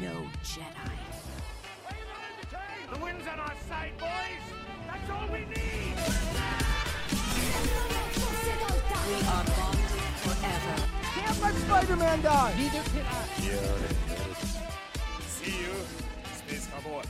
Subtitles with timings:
[0.00, 0.96] no Jedi.
[2.90, 4.44] The wind's on our side, boys!
[4.86, 5.94] That's all we need!
[9.06, 10.76] We are bonded forever.
[11.14, 12.54] Can't let Spider-Man die!
[12.56, 13.24] Neither can I.
[15.28, 15.74] See you,
[16.38, 17.04] Space Cowboy.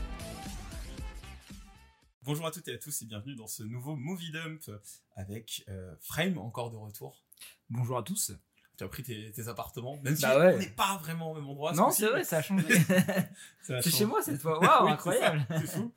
[2.25, 4.70] Bonjour à toutes et à tous et bienvenue dans ce nouveau Movie Dump
[5.14, 7.25] avec euh, Frame encore de retour.
[7.70, 8.33] Bonjour à tous.
[8.80, 10.55] Tu as pris tes, tes appartements, même si Bah ouais.
[10.55, 11.75] on n'est pas vraiment au même endroit.
[11.75, 12.66] non, c'est vrai, ça a changé.
[13.61, 14.59] c'est chez moi cette fois.
[14.62, 15.47] Waouh, Oui, incroyable.
[15.51, 15.93] C'est fou.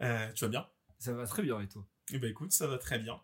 [0.00, 0.66] Euh, tu vas bien?
[0.98, 1.86] Ça va très bien et toi?
[2.10, 3.20] Eh ben écoute, ça va très bien.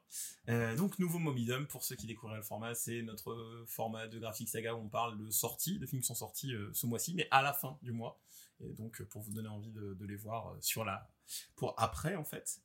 [0.50, 4.18] Euh, donc nouveau Movie Dump pour ceux qui découvriraient le format, c'est notre format de
[4.18, 7.14] graphique saga où on parle de sorties, de films qui sont sortis euh, ce mois-ci,
[7.14, 8.20] mais à la fin du mois.
[8.60, 11.08] Et donc pour vous donner envie de, de les voir sur la
[11.56, 12.60] pour après en fait.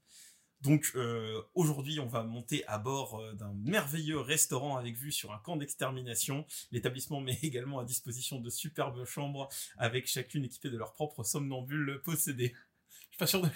[0.63, 5.33] Donc euh, aujourd'hui, on va monter à bord euh, d'un merveilleux restaurant avec vue sur
[5.33, 6.45] un camp d'extermination.
[6.71, 12.01] L'établissement met également à disposition de superbes chambres avec chacune équipée de leur propre somnambule
[12.03, 12.53] possédée.
[12.93, 13.49] Je suis pas sûr de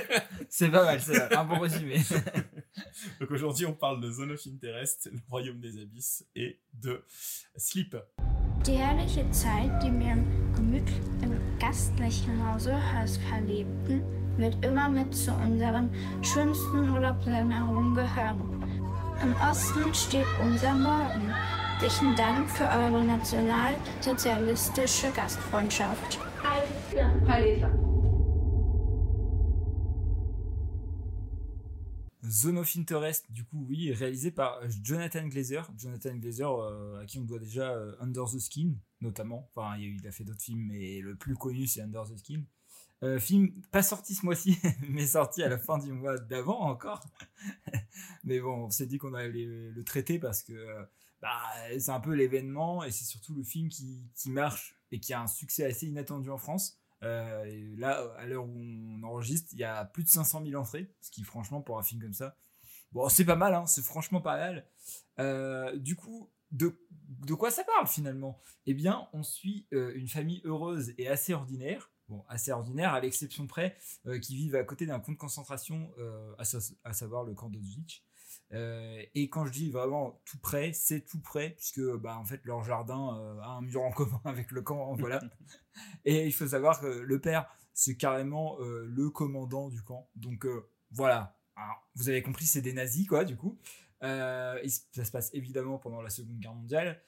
[0.48, 2.00] C'est pas mal, c'est un bon résumé.
[3.20, 7.04] Donc aujourd'hui, on parle de Zone of Interest, le royaume des abysses et de
[7.56, 7.96] Sleep.
[8.64, 10.88] Die herrliche Zeit, die wir im, gemüt
[11.22, 12.72] im gastlichen Hause
[13.28, 15.90] verlebten, wird immer mit zu unseren
[16.22, 18.40] schönsten Urlaubserinnerungen gehören.
[19.22, 21.32] Im Osten steht unser Morgen.
[21.84, 26.18] Herzlichen Dank für eure nationalsozialistische Gastfreundschaft.
[32.26, 35.70] Zone of Interest, du coup, oui, réalisé par Jonathan Glazer.
[35.76, 39.50] Jonathan Glazer, euh, à qui on doit déjà euh, Under the Skin, notamment.
[39.54, 42.44] Enfin, il, a fait d'autres films, mais le plus connu, c'est Under the Skin.
[43.04, 47.04] Euh, film pas sorti ce mois-ci, mais sorti à la fin du mois d'avant encore.
[48.24, 50.82] mais bon, on s'est dit qu'on allait le traiter parce que euh,
[51.20, 51.42] bah,
[51.78, 55.26] c'est un peu l'événement et c'est surtout le film qui, marche et qui a un
[55.26, 56.78] succès assez inattendu en France.
[57.02, 60.90] Euh, là, à l'heure où on enregistre, il y a plus de 500 000 entrées,
[61.02, 62.38] ce qui, franchement, pour un film comme ça,
[62.92, 64.38] bon, c'est pas mal, hein, c'est franchement pas
[65.18, 65.78] mal.
[65.78, 66.74] Du coup, de,
[67.34, 68.40] quoi ça parle finalement?
[68.64, 73.46] Eh bien, on suit une famille heureuse et assez ordinaire, bon, assez ordinaire à l'exception
[73.46, 73.76] près,
[74.06, 77.34] euh, qui vivent à côté d'un camp de concentration, euh, à, sa- à savoir le
[77.34, 78.02] camp d'Auschwitz.
[78.52, 82.44] Euh, et quand je dis vraiment tout près, c'est tout près, puisque bah, en fait
[82.44, 85.20] leur jardin a un mur en commun avec le camp, voilà.
[86.04, 90.08] Et il faut savoir que le père, c'est carrément le commandant du camp.
[90.14, 90.46] Donc
[90.92, 93.58] voilà, Alors, vous avez compris, c'est des nazis, quoi, du coup.
[94.02, 97.02] Et ça se passe évidemment pendant la Seconde Guerre mondiale.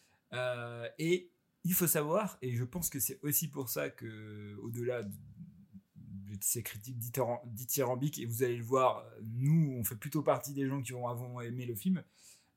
[0.99, 1.31] Et
[1.67, 6.39] il faut savoir, et je pense que c'est aussi pour ça que, au-delà de, de
[6.41, 10.67] ces critiques dithyram- dithyrambiques, et vous allez le voir, nous, on fait plutôt partie des
[10.67, 12.03] gens qui ont avant aimé le film.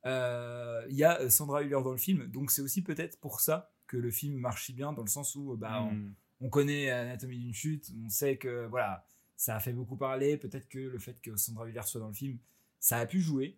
[0.06, 3.42] Euh, Il y a euh, Sandra Hüller dans le film, donc c'est aussi peut-être pour
[3.42, 6.14] ça que le film marche si bien, dans le sens où bah, on- Hmm.
[6.42, 9.06] on connaît Anatomie d'une chute, on sait que voilà,
[9.36, 10.38] ça a fait beaucoup parler.
[10.38, 12.38] Peut-être que le fait que Sandra Hüller soit dans le film,
[12.80, 13.58] ça a pu jouer.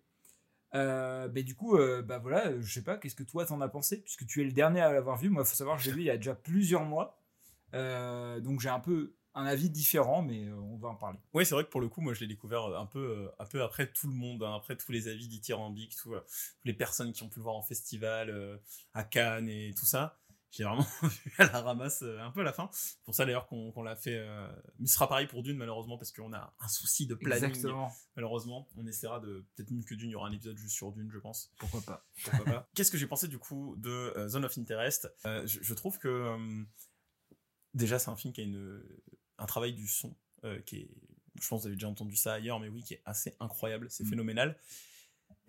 [0.73, 3.67] Euh, mais du coup, euh, bah voilà, je sais pas, qu'est-ce que toi t'en as
[3.69, 4.01] pensé?
[4.01, 5.29] Puisque tu es le dernier à l'avoir vu.
[5.29, 7.19] Moi, faut savoir que je l'ai vu il y a déjà plusieurs mois.
[7.73, 11.17] Euh, donc j'ai un peu un avis différent, mais euh, on va en parler.
[11.33, 13.45] Oui, c'est vrai que pour le coup, moi, je l'ai découvert un peu, euh, un
[13.45, 16.73] peu après tout le monde, hein, après tous les avis dithyrambiques, tout, euh, toutes les
[16.73, 18.57] personnes qui ont pu le voir en festival, euh,
[18.93, 20.20] à Cannes et tout ça.
[20.51, 22.69] J'ai vraiment vu à la ramasse euh, un peu à la fin.
[23.05, 24.17] Pour ça d'ailleurs qu'on qu'on l'a fait.
[24.17, 24.47] euh,
[24.79, 27.49] Mais ce sera pareil pour Dune malheureusement parce qu'on a un souci de planning.
[27.49, 27.91] Exactement.
[28.15, 30.91] Malheureusement, on essaiera de peut-être même que Dune, il y aura un épisode juste sur
[30.91, 31.51] Dune, je pense.
[31.57, 32.69] Pourquoi pas Pourquoi pas.
[32.75, 35.09] Qu'est-ce que j'ai pensé du coup de euh, Zone of Interest?
[35.25, 36.37] Je, je trouve que
[37.73, 38.83] déjà c'est un film qui a une,
[39.37, 40.15] un travail du son
[40.65, 40.89] qui est,
[41.39, 43.87] je pense que vous avez déjà entendu ça ailleurs, mais oui, qui est assez incroyable,
[43.89, 44.09] c'est Mm.
[44.09, 44.59] phénoménal.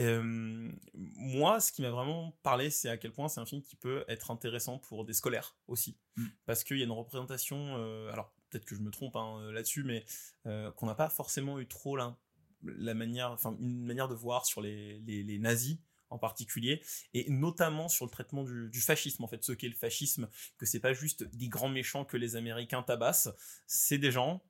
[0.02, 3.76] Euh, moi, ce qui m'a vraiment parlé, c'est à quel point c'est un film qui
[3.76, 6.26] peut être intéressant pour des scolaires aussi, Mm.
[6.44, 7.76] parce qu'il y a une représentation.
[7.78, 10.04] euh, alors peut-être que je me trompe hein, là-dessus, mais
[10.46, 12.18] euh, qu'on n'a pas forcément eu trop la,
[12.62, 15.78] la manière, enfin une manière de voir sur les, les, les nazis
[16.10, 16.82] en particulier,
[17.14, 20.28] et notamment sur le traitement du, du fascisme, en fait, ce qu'est le fascisme,
[20.58, 23.30] que c'est pas juste des grands méchants que les Américains tabassent,
[23.66, 24.42] c'est des gens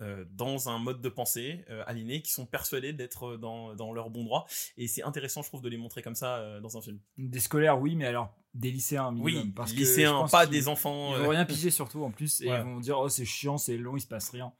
[0.00, 4.10] euh, dans un mode de pensée euh, aliéné qui sont persuadés d'être dans, dans leur
[4.10, 6.80] bon droit, et c'est intéressant, je trouve, de les montrer comme ça euh, dans un
[6.80, 6.98] film.
[7.18, 9.42] Des scolaires, oui, mais alors des lycéens minimum.
[9.44, 11.14] Oui, parce que lycéens, pense pas des enfants.
[11.14, 13.58] Ils euh, vont rien piger surtout en plus, et ils vont dire oh c'est chiant,
[13.58, 14.52] c'est long, il se passe rien.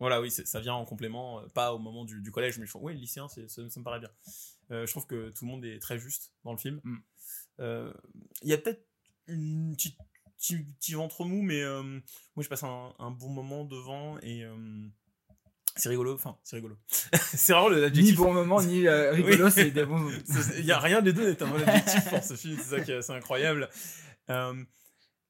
[0.00, 2.70] Voilà, oui, ça vient en complément, euh, pas au moment du, du collège, mais je
[2.70, 4.10] trouve, oui, lycéen, ça, ça me paraît bien.
[4.70, 6.80] Euh, je trouve que tout le monde est très juste dans le film.
[6.84, 6.96] Mm.
[7.60, 7.92] Euh,
[8.42, 8.86] Il y a peut-être
[9.26, 9.98] une petite
[10.38, 14.44] petit, petit ventre mou, mais euh, moi je passe un, un bon moment devant et
[14.44, 14.54] euh,
[15.76, 16.14] c'est rigolo.
[16.14, 16.76] Enfin, c'est rigolo.
[16.88, 18.16] c'est Ni l'adjectif.
[18.16, 19.52] bon moment, ni euh, rigolo, Oui.
[19.52, 20.10] c'est des bons.
[20.58, 22.80] Il y a rien des deux n'est un bon objectif pour ce film, c'est ça
[22.80, 23.68] qui est incroyable.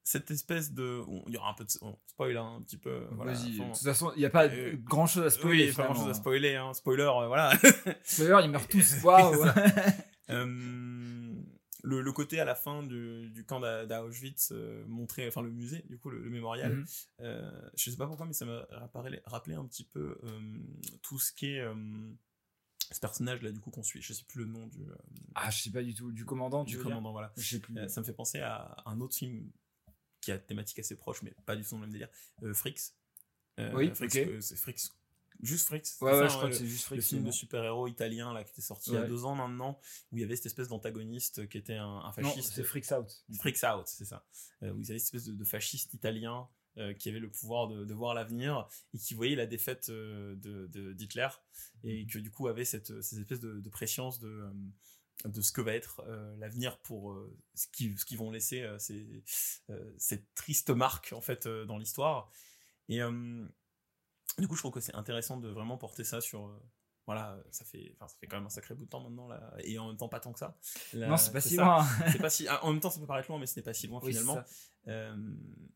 [0.05, 1.03] Cette espèce de.
[1.27, 1.71] Il y aura un peu de.
[1.83, 3.07] on spoil hein, un petit peu.
[3.11, 3.59] voilà, Vas-y.
[3.59, 5.67] De toute façon, il n'y a pas grand chose à spoiler.
[5.67, 6.73] oui, pas grand chose à spoiler, hein.
[6.73, 7.53] Spoiler, voilà.
[8.05, 9.03] Spoiler, ils meurent tous.
[9.05, 9.45] Waouh.
[11.85, 15.51] Le, le côté à la fin du, du camp d'A- d'Auschwitz euh, montré, enfin le
[15.51, 16.87] musée, du coup, le, le mémorial, Mhm.
[17.21, 20.59] euh, je sais pas pourquoi, mais ça m'a rappelé, rappelé un petit peu euh,
[21.03, 21.61] tout ce qui est.
[21.61, 21.75] euh,
[22.91, 24.79] ce personnage là, du coup, qu'on suit, je sais plus le nom du,
[25.35, 26.11] Ah, je sais pas du tout.
[26.11, 27.33] Du commandant, du commandant, voilà.
[27.37, 27.75] Je sais plus.
[27.89, 29.51] Ça me fait penser à un autre film
[30.23, 32.09] qui a thématique assez proche, mais pas du tout dans le même délire.
[32.55, 32.95] Fricks.
[33.59, 34.43] Oui, Fricks, ok.
[34.43, 34.91] c'est Fricks.
[35.41, 35.87] Juste Fricks.
[35.87, 37.87] c'est Ouais, ça, ouais, je hein, crois le- que c'est juste le film de super-héros
[37.87, 39.79] italien là, qui était sorti il y a deux ans maintenant,
[40.11, 42.53] où il y avait cette espèce d'antagoniste qui était un, un Non, fasciste.
[42.55, 43.25] c'est Freaks Out.
[43.39, 44.27] Freaks Out, c'est ça.
[44.63, 46.49] Euh, où ils avaient cette espèce de, de fasciste italien
[46.79, 50.35] euh, qui avait le pouvoir de, de voir l'avenir et qui voyait la défaite euh,
[50.37, 51.29] de de- d'Hitler
[51.85, 54.51] et que du coup avait cette, cette espèce de, de préscience de, euh,
[55.29, 58.63] de ce que va être euh, l'avenir pour euh, ce qu'ils ce qu'ils vont laisser
[58.63, 59.23] euh, ces-
[59.71, 62.31] euh, cette triste marque en fait euh, dans l'histoire.
[62.89, 63.45] Et euh,
[64.39, 66.47] du coup, je trouve que c'est intéressant de vraiment porter ça sur.
[66.47, 66.63] euh,
[67.07, 69.79] voilà, ça fait, ça fait quand même un sacré bout de temps maintenant, là, et
[69.79, 70.59] en même temps pas tant que ça.
[70.93, 71.65] Là, Non, c'est pas si ça.
[71.65, 71.87] loin.
[72.13, 72.47] C'est pas si.
[72.49, 74.11] ah, En même temps, ça peut paraître loin, mais ce n'est pas si loin Oui,
[74.13, 74.35] finalement.
[74.89, 75.17] Euh,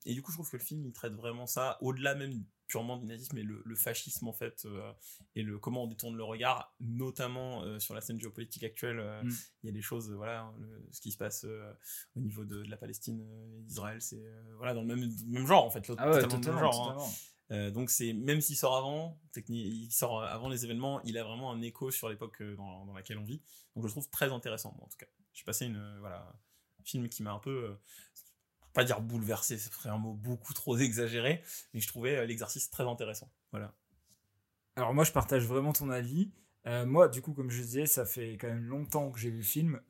[0.04, 2.96] et du coup, je trouve que le film il traite vraiment ça, au-delà même purement
[2.99, 4.93] du nazisme, mais le, le fascisme en fait, euh,
[5.34, 8.99] et le comment on détourne le regard, notamment euh, sur la scène géopolitique actuelle.
[9.22, 9.31] Mm.
[9.62, 11.46] Il y a des choses, voilà, hein, le- ce qui se passe
[12.16, 14.22] au niveau de, de la Palestine et d'Israël, c'est
[14.58, 17.00] voilà dans le même, même genre en fait, Ah ouais, totalement le même genre.
[17.00, 17.12] hein.
[17.50, 21.52] Euh, donc c'est même s'il sort avant, il sort avant les événements, il a vraiment
[21.52, 23.42] un écho sur l'époque euh, dans, laquelle on vit.
[23.74, 25.06] Donc je le trouve très intéressant, moi, en tout cas.
[25.32, 26.32] J'ai passé une euh, voilà
[26.80, 27.74] un film qui m'a un peu euh,
[28.72, 31.42] pas dire bouleversé, ce serait un mot beaucoup trop exagéré,
[31.74, 33.30] mais je trouvais l'exercice très intéressant.
[33.50, 33.74] Voilà.
[34.76, 36.32] Alors moi je partage vraiment ton avis.
[36.64, 39.42] Moi du coup comme je disais ça fait quand même longtemps que j'ai vu le
[39.42, 39.80] film.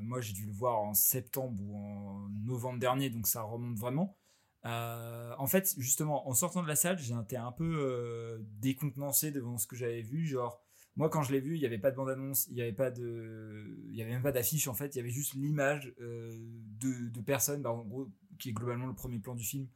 [0.00, 4.18] Moi j'ai dû le voir en septembre ou en novembre dernier donc ça remonte vraiment.
[4.66, 9.58] Euh, en fait justement en sortant de la salle été un peu euh, décontenancé devant
[9.58, 10.26] ce que j'avais vu.
[10.26, 10.60] Genre
[10.96, 12.72] moi quand je l'ai vu il n'y avait pas de bande annonce, il n'y avait
[12.72, 14.94] pas de, il avait même pas d'affiche en fait.
[14.94, 16.34] Il y avait juste l'image euh,
[16.80, 18.08] de, de personnes bah, en gros
[18.38, 19.68] qui est globalement le premier plan du film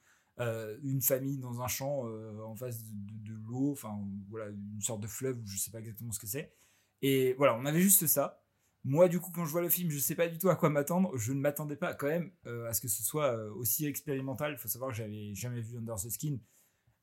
[0.82, 2.04] une famille dans un champ
[2.46, 4.00] en face de l'eau, enfin
[4.30, 6.54] voilà, une sorte de fleuve, ou je sais pas exactement ce que c'est.
[7.02, 8.39] Et voilà, on avait juste ça.
[8.84, 10.70] Moi, du coup, quand je vois le film, je sais pas du tout à quoi
[10.70, 11.16] m'attendre.
[11.18, 14.52] Je ne m'attendais pas quand même euh, à ce que ce soit euh, aussi expérimental.
[14.52, 16.38] Il faut savoir que j'avais jamais vu Under the Skin.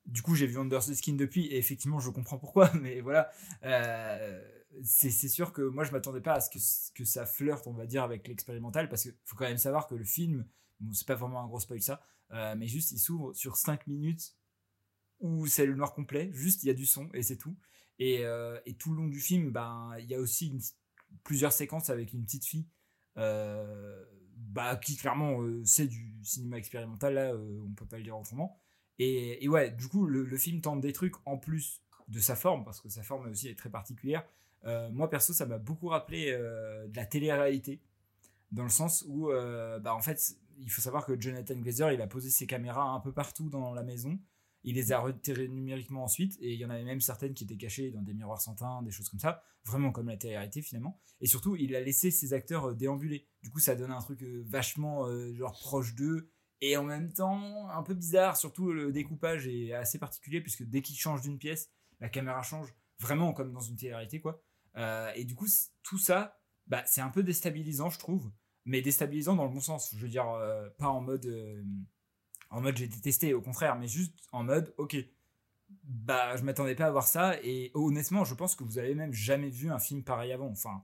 [0.06, 2.72] Du coup, j'ai vu Under the Skin depuis, et effectivement, je comprends pourquoi.
[2.82, 3.30] Mais voilà,
[3.66, 4.42] euh,
[4.84, 6.50] c'est sûr que moi, je m'attendais pas à ce
[6.94, 9.96] que, ça flirte, on va dire, avec l'expérimental, parce qu'il faut quand même savoir que
[9.96, 10.48] le film,
[10.80, 12.02] bon, c'est pas vraiment un gros spoil ça,
[12.58, 14.36] mais juste il s'ouvre sur 5 minutes
[15.20, 17.56] où c'est le noir complet, juste il y a du son et c'est tout.
[18.00, 18.24] Et,
[18.66, 20.62] et tout le long du film, ben il y a aussi une-
[21.24, 22.68] plusieurs séquences avec une petite fille
[23.18, 24.06] euh,
[24.36, 28.18] bah, qui clairement euh, c'est du cinéma expérimental, là euh, on peut pas le dire
[28.18, 28.60] autrement.
[29.00, 32.36] Et, et ouais, du coup le, le film tente des trucs en plus de sa
[32.36, 34.26] forme, parce que sa forme aussi est très particulière.
[34.66, 37.80] Euh, moi perso ça m'a beaucoup rappelé de la télé-réalité
[38.52, 39.30] dans le sens où
[39.82, 43.00] bah, en fait il faut savoir que Jonathan Glazer il a posé ses caméras un
[43.00, 44.18] peu partout dans la maison
[44.68, 47.56] il les a retirées numériquement ensuite et il y en avait même certaines qui étaient
[47.56, 51.00] cachées dans des miroirs sans teint des choses comme ça vraiment comme la télé-réalité finalement.
[51.22, 53.30] Et surtout il a laissé ses acteurs euh, déambuler.
[53.42, 57.14] Du coup ça donne un truc euh, vachement euh, genre proche d'eux et en même
[57.14, 61.38] temps un peu bizarre surtout le découpage est assez particulier puisque dès qu'il change d'une
[61.38, 61.72] pièce
[62.02, 64.44] la caméra change vraiment comme dans une télé-réalité quoi.
[65.16, 65.48] Et du coup
[65.82, 68.30] tout ça bah, c'est un peu déstabilisant, je trouve,
[68.66, 69.96] mais déstabilisant dans le bon sens.
[69.96, 70.26] Je veux dire,
[70.78, 71.26] pas en mode,
[72.50, 74.96] en mode j'ai détesté, au contraire, mais juste en mode, ok,
[75.84, 79.14] bah, je m'attendais pas à voir ça, et honnêtement, je pense que vous avez même
[79.14, 80.48] jamais vu un film pareil avant.
[80.48, 80.84] Enfin,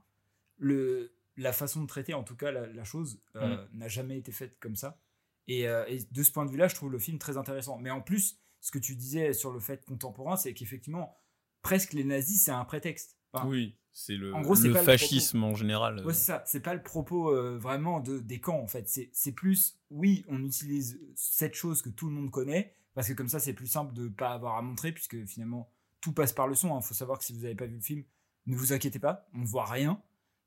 [0.58, 4.32] le, la façon de traiter, en tout cas, la, la chose, euh, n'a jamais été
[4.32, 5.00] faite comme ça.
[5.46, 7.78] Et, euh, et de ce point de vue-là, je trouve le film très intéressant.
[7.78, 11.18] Mais en plus, ce que tu disais sur le fait contemporain, c'est qu'effectivement,
[11.62, 13.18] presque les nazis, c'est un prétexte.
[13.34, 16.04] Enfin, Oui, c'est le, En gros, c'est le pas le fascisme en général.
[16.04, 16.42] Ouais, c'est ça.
[16.46, 18.88] C'est pas le propos euh, vraiment de, des camps, en fait.
[19.12, 23.28] C'est plus, oui, on utilise cette chose que tout le monde connaît, parce que comme
[23.28, 26.54] ça, c'est plus simple de pas avoir à montrer, puisque finalement, tout passe par le
[26.54, 26.78] son.
[26.78, 28.04] Il faut savoir que si vous n'avez pas vu le film,
[28.46, 30.00] ne vous inquiétez pas, on ne voit rien.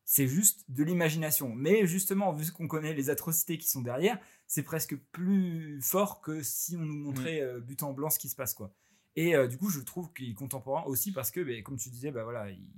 [0.06, 1.53] C'est juste de l'imagination.
[1.53, 6.41] Mais justement, vu qu'on connaît les atrocités qui sont derrière, c'est presque plus fort que
[6.44, 8.74] si on nous montrait euh, but en blanc ce qui se passe, quoi.
[9.18, 11.90] Et euh, du coup, je trouve qu'il est contemporain aussi parce que, ben, comme tu
[11.90, 12.70] disais, bah voilà, il-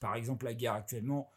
[0.00, 1.30] par exemple, la guerre actuellement,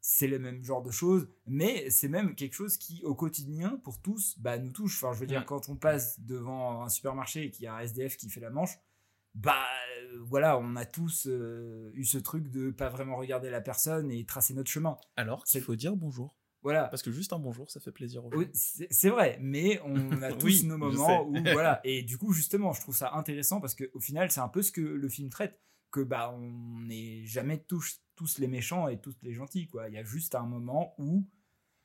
[0.00, 4.00] c'est le même genre de choses, mais c'est même quelque chose qui, au quotidien, pour
[4.00, 5.02] tous, bah, nous touche.
[5.02, 7.80] Enfin, je veux dire, quand on passe devant un supermarché et qu'il y a un
[7.80, 8.78] SDF qui fait la manche,
[9.34, 9.66] bah
[10.00, 14.10] euh, voilà, on a tous euh, eu ce truc de pas vraiment regarder la personne
[14.10, 14.96] et tracer notre chemin.
[15.16, 16.34] Alors qu'il faut dire bonjour.
[16.68, 16.88] Voilà.
[16.88, 18.46] Parce que juste un bonjour, ça fait plaisir aux gens.
[18.52, 21.80] C'est vrai, mais on a tous Oui, nos moments où voilà.
[21.82, 24.60] Et du coup, justement, je trouve ça intéressant parce que au final, c'est un peu
[24.60, 25.58] ce que le film traite,
[25.90, 29.88] que bah on n'est jamais tous tous les méchants et tous les gentils quoi.
[29.88, 31.26] Il y a juste un moment où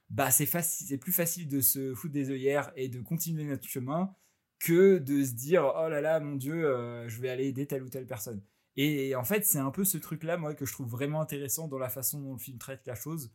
[0.09, 3.65] bah c'est facile, c'est plus facile de se foutre des œillères et de continuer notre
[3.65, 4.13] chemin
[4.59, 7.83] que de se dire oh là là mon dieu, euh, je vais aller aider telle
[7.83, 8.43] ou telle personne.
[8.75, 11.69] Et en fait, c'est un peu ce truc là moi que je trouve vraiment intéressant
[11.69, 13.33] dans la façon dont le film traite la chose.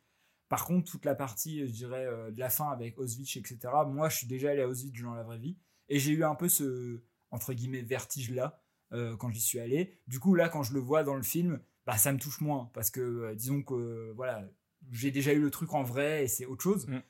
[0.48, 4.08] Par contre, toute la partie, je dirais, euh, de la fin avec Auschwitz, etc., moi,
[4.08, 5.58] je suis déjà allé à Auschwitz dans la vraie vie.
[5.88, 8.62] Et j'ai eu un peu ce, entre guillemets, vertige-là
[8.92, 10.00] euh, quand j'y suis allé.
[10.06, 12.70] Du coup, là, quand je le vois dans le film, bah, ça me touche moins.
[12.74, 14.48] Parce que, euh, disons que, euh, voilà,
[14.90, 16.86] j'ai déjà eu le truc en vrai et c'est autre chose.
[16.86, 17.00] Mm.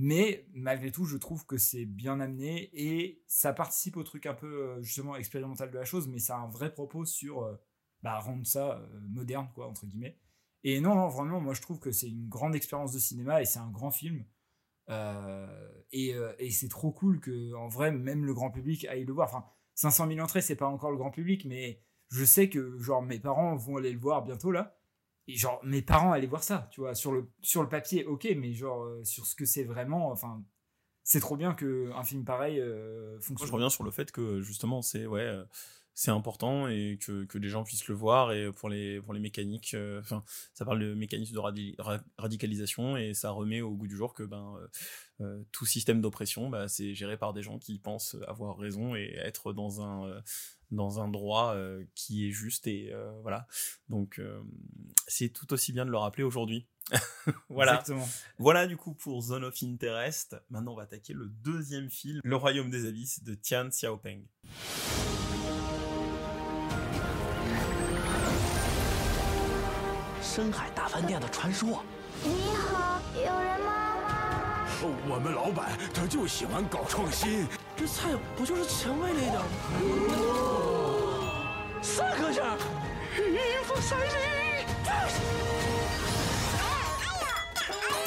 [0.00, 4.34] Mais malgré tout, je trouve que c'est bien amené et ça participe au truc un
[4.34, 7.56] peu, euh, justement, expérimental de la chose, mais ça a un vrai propos sur euh,
[8.02, 10.16] bah, rendre ça euh, moderne, quoi, entre guillemets.
[10.64, 13.60] Et non, vraiment, moi je trouve que c'est une grande expérience de cinéma et c'est
[13.60, 14.24] un grand film.
[14.90, 19.04] Euh, et euh, et c'est trop cool que, en vrai, même le grand public aille
[19.04, 19.28] le voir.
[19.28, 23.02] Enfin, 500 000 entrées, c'est pas encore le grand public, mais je sais que, genre,
[23.02, 24.78] mes parents vont aller le voir bientôt là.
[25.26, 26.94] Et genre, mes parents allaient voir ça, tu vois.
[26.94, 30.42] Sur le, sur le papier, ok, mais genre, euh, sur ce que c'est vraiment, enfin,
[31.04, 33.48] c'est trop bien qu'un film pareil euh, Moi, fonctionne.
[33.48, 35.30] je reviens sur le fait que justement, c'est ouais,
[36.00, 38.30] c'est important et que, que les gens puissent le voir.
[38.30, 40.22] Et pour les, pour les mécaniques, euh, enfin,
[40.54, 44.14] ça parle de mécanisme de radi- ra- radicalisation et ça remet au goût du jour
[44.14, 44.68] que ben, euh,
[45.22, 49.12] euh, tout système d'oppression, bah, c'est géré par des gens qui pensent avoir raison et
[49.16, 50.20] être dans un, euh,
[50.70, 51.56] dans un droit
[51.96, 52.68] qui est juste.
[52.68, 53.48] Et voilà.
[53.88, 54.20] Donc,
[55.08, 56.68] c'est tout aussi bien de le rappeler aujourd'hui.
[57.48, 57.80] voilà.
[57.80, 58.08] Exactement.
[58.38, 60.36] Voilà du coup pour Zone of Interest.
[60.50, 64.22] Maintenant on va attaquer le deuxième film, Le Royaume des Abysses de Tian Xiaopeng.
[70.38, 71.82] 深海大饭店的传说。
[72.22, 74.64] 你好，有人吗？
[75.08, 77.48] 我们老板他就喜欢搞创新。
[77.76, 79.42] 这菜不就是前卫了一点吗？
[81.82, 82.40] 三颗星，
[83.16, 84.06] 一副三零。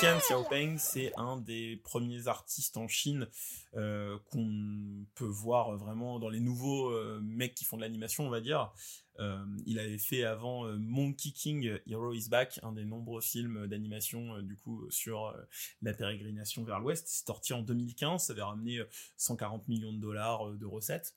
[0.02, 3.28] Xiaopeng, c'est un des premiers artistes en Chine
[3.76, 8.32] euh, qu'on peut voir vraiment dans les nouveaux euh, mecs qui font de l'animation, on
[8.32, 8.74] va dire.
[9.20, 14.42] Euh, il avait fait avant Monkey King, Hero is Back, un des nombreux films d'animation
[14.42, 15.36] du coup sur
[15.84, 17.08] la pérégrination vers l'Ouest.
[17.08, 21.16] C'est sorti en 2015, ça avait ramené euh, 140 millions de dollars de recettes.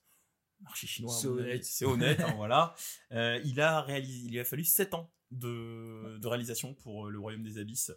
[0.65, 1.63] Marché chinois, C'est honnête.
[1.63, 2.75] c'est honnête, hein, voilà.
[3.13, 7.09] Euh, il a réalisé, il lui a fallu 7 ans de, de réalisation pour euh,
[7.11, 7.91] le Royaume des Abysses.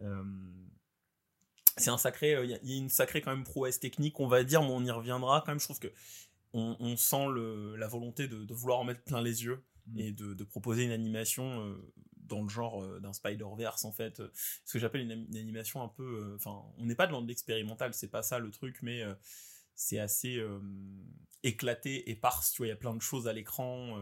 [0.00, 0.24] Euh,
[1.76, 4.62] c'est un sacré, il y, a- une sacrée quand même prouesse technique, on va dire,
[4.62, 5.60] mais on y reviendra quand même.
[5.60, 5.92] Je trouve que
[6.52, 9.98] on, on sent le, la volonté de, de vouloir en mettre plein les yeux Mm.
[9.98, 14.22] et de, de proposer une animation euh, dans le genre d'un Spider-Verse en fait.
[14.64, 17.92] Ce que j'appelle une, animation un peu, euh, enfin, on n'est pas dans de l'expérimental,
[17.92, 19.12] c'est pas ça le truc, mais euh,
[19.74, 20.40] c'est assez
[21.42, 22.52] éclaté, éparse.
[22.52, 23.98] Tu vois, il y a plein de choses à l'écran.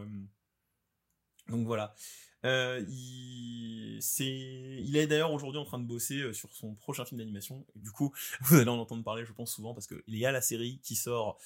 [1.47, 1.95] donc voilà.
[2.43, 7.19] Euh, il, c'est, il est d'ailleurs aujourd'hui en train de bosser sur son prochain film
[7.19, 7.65] d'animation.
[7.75, 8.11] Du coup,
[8.41, 10.95] vous allez en entendre parler, je pense souvent, parce qu'il y a la série qui
[10.95, 11.37] sort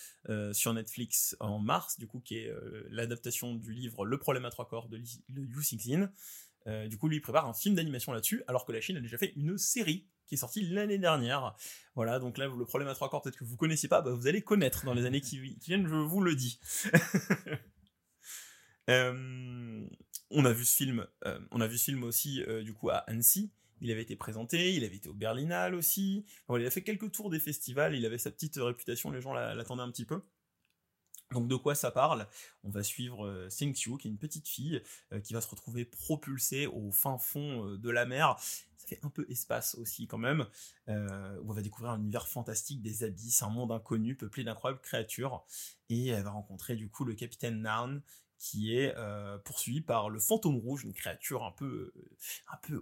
[0.54, 2.54] sur Netflix en mars, du coup, qui est
[2.90, 4.98] l'adaptation du livre Le problème à trois corps de
[5.30, 6.12] Liu Cixin.
[6.68, 9.02] Euh, du coup, lui, il prépare un film d'animation là-dessus, alors que la Chine a
[9.02, 11.56] déjà fait une série qui est sortie l'année dernière.
[11.94, 14.28] Voilà, donc là, le problème à trois corps, peut-être que vous connaissiez pas, bah, vous
[14.28, 16.60] allez connaître dans les années qui, viennent, je vous le dis.
[18.88, 19.84] Euh,
[20.30, 22.98] on a vu ce film, euh, on a vu ce film aussi du coup à
[22.98, 23.52] Annecy.
[23.82, 26.24] Il avait été présenté, il avait été au Berlinale aussi.
[26.50, 27.96] Il a fait quelques tours des festivals.
[27.96, 30.22] Il avait sa petite réputation, les gens la- l'attendaient un petit peu.
[31.36, 32.28] Donc de quoi ça parle?
[32.64, 35.50] On va suivre euh, Seng Xiu, qui est une petite fille euh, qui va se
[35.50, 38.38] retrouver propulsée au fin fond euh, de la mer.
[38.78, 40.48] Ça fait un peu espace aussi quand même,
[40.88, 44.80] euh, où on va découvrir un univers fantastique des abysses, un monde inconnu peuplé d'incroyables
[44.80, 45.44] créatures.
[45.90, 48.02] Et elle va rencontrer du coup le capitaine Narn,
[48.38, 48.94] qui est
[49.46, 51.94] poursuivi par le fantôme rouge, une créature un peu,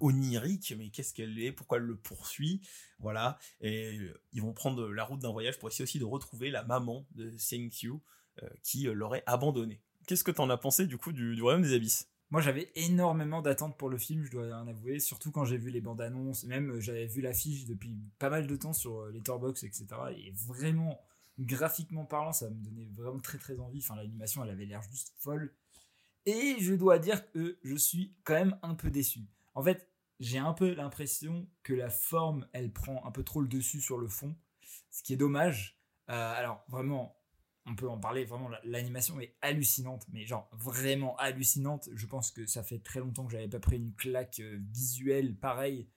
[0.01, 2.59] onirique, mais qu'est-ce qu'elle est, pourquoi elle le poursuit,
[2.99, 3.37] voilà.
[3.61, 3.97] Et
[4.33, 7.25] ils vont prendre la route d'un voyage pour essayer aussi de retrouver la maman de
[7.25, 7.37] euh,
[8.61, 9.81] qui euh, l'aurait abandonné.
[10.07, 12.09] Qu'est-ce que t'en as pensé du coup du, Royaume des Abysses?
[12.29, 15.69] Moi, j'avais énormément d'attentes pour le film, je dois en avouer, surtout quand j'ai vu
[15.69, 19.11] les bandes annonces, même euh, j'avais vu l'affiche depuis pas mal de temps sur euh,
[19.11, 19.85] Letterboxd, etc.
[20.17, 20.99] Et vraiment,
[21.39, 23.79] graphiquement parlant, ça me donnait vraiment très très envie.
[23.79, 25.53] Enfin, l'animation, elle avait l'air juste folle.
[26.25, 29.19] Et je dois dire que je suis quand même un peu déçu.
[29.53, 33.47] En fait, j'ai un peu l'impression que la forme, elle prend un peu trop le
[33.47, 34.35] dessus sur le fond,
[34.89, 35.77] ce qui est dommage.
[36.09, 37.15] Euh, alors, vraiment,
[37.65, 41.89] on peut en parler, vraiment, la- l'animation est hallucinante, mais genre vraiment hallucinante.
[41.93, 45.35] Je pense que ça fait très longtemps que j'avais pas pris une claque euh, visuelle
[45.37, 45.89] pareille,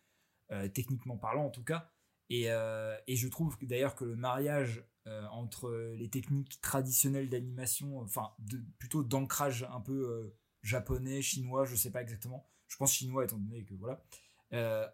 [0.52, 1.90] euh, techniquement parlant en tout cas.
[2.30, 4.85] Et, euh, et je trouve d'ailleurs que le mariage
[5.30, 11.92] entre les techniques traditionnelles d'animation, enfin de, plutôt d'ancrage un peu japonais, chinois, je sais
[11.92, 14.02] pas exactement, je pense chinois étant donné que voilà,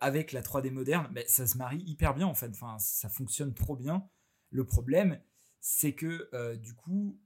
[0.03, 3.55] avec la 3D moderne, ben, ça se marie hyper bien en fait, enfin, ça fonctionne
[3.55, 4.07] trop bien.
[4.51, 5.19] Le problème,
[5.63, 7.19] c'est que euh, du coup,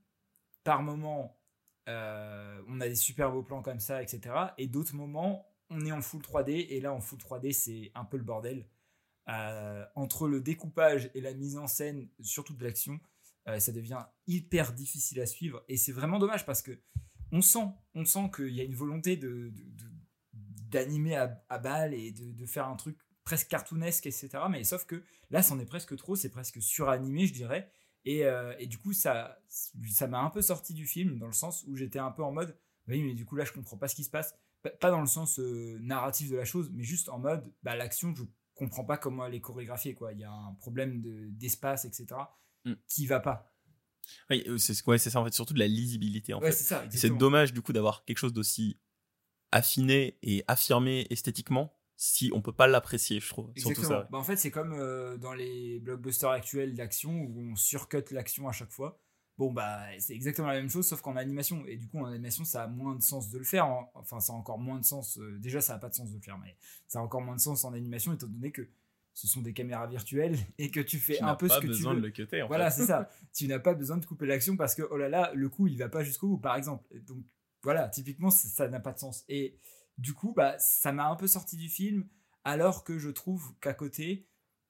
[0.62, 1.40] par moment,
[1.88, 4.34] euh, on a des super beaux plans comme ça, etc.
[4.58, 8.04] Et d'autres moments, on est en full 3D, et là en full 3D, c'est un
[8.04, 8.68] peu le bordel.
[9.28, 13.00] Euh, entre le découpage et la mise en scène, surtout de l'action,
[13.60, 15.64] ça devient hyper difficile à suivre.
[15.68, 16.80] Et c'est vraiment dommage parce que
[17.30, 17.64] on sent,
[17.94, 19.52] on sent qu'il y a une volonté de-
[20.32, 24.28] d'animer à, à balle et de, de faire un truc presque cartoonesque, etc.
[24.50, 27.70] Mais sauf que là, c'en est presque trop, c'est presque suranimé, je dirais.
[28.06, 31.32] Et, euh, et du coup, ça ça m'a un peu sorti du film dans le
[31.32, 32.56] sens où j'étais un peu en mode,
[32.88, 34.34] oui, mais du coup là, je comprends pas ce qui se passe.
[34.80, 38.14] Pas- dans le sens euh, narratif de la chose, mais juste en mode, bah, l'action,
[38.14, 38.22] je
[38.54, 39.94] comprends pas comment elle est chorégraphiée.
[39.94, 40.12] Quoi.
[40.12, 42.06] Il y a un problème de- d'espace, etc.
[42.64, 42.72] Mm.
[42.88, 43.52] qui va pas.
[44.30, 46.90] Oui, euh, c'est ouais, ça en fait, surtout de la lisibilité en Ouais, fait.
[46.90, 48.78] c'est dommage du coup d'avoir quelque chose d'aussi
[49.52, 53.46] affiné et affirmé esthétiquement si on peut pas l'apprécier, je trouve.
[53.56, 54.00] Surtout Exactement.
[54.02, 54.08] ça.
[54.10, 58.48] Bah, en fait, c'est comme euh, dans les blockbusters actuels d'action où on surcut l'action
[58.48, 58.98] à chaque fois.
[59.38, 61.64] Bon, bah, c'est exactement la même chose, sauf qu'en animation.
[61.66, 63.66] Et du coup, en animation, ça a moins de sens de le faire.
[63.66, 65.18] en- Enfin, ça a encore moins de sens.
[65.18, 67.36] euh, déjà, ça a pas de sens de le faire, mais ça a encore moins
[67.36, 68.66] de sens en animation, étant donné que
[69.12, 71.60] ce sont des caméras virtuelles et que tu fais Tu un n'as peu pas ce
[71.60, 72.00] que tu besoin veux.
[72.00, 73.10] de le cutter en Voilà, c'est ça.
[73.34, 75.76] Tu n'as pas besoin de couper l'action parce que, oh là là, le coup, il
[75.78, 76.84] va pas jusqu'au bout, par exemple.
[77.06, 77.18] Donc,
[77.62, 79.24] voilà, typiquement, ça n'a pas de sens.
[79.28, 79.58] Et
[79.98, 82.06] du coup, bah, ça m'a un peu sorti du film,
[82.44, 84.28] alors que je trouve qu'à côté,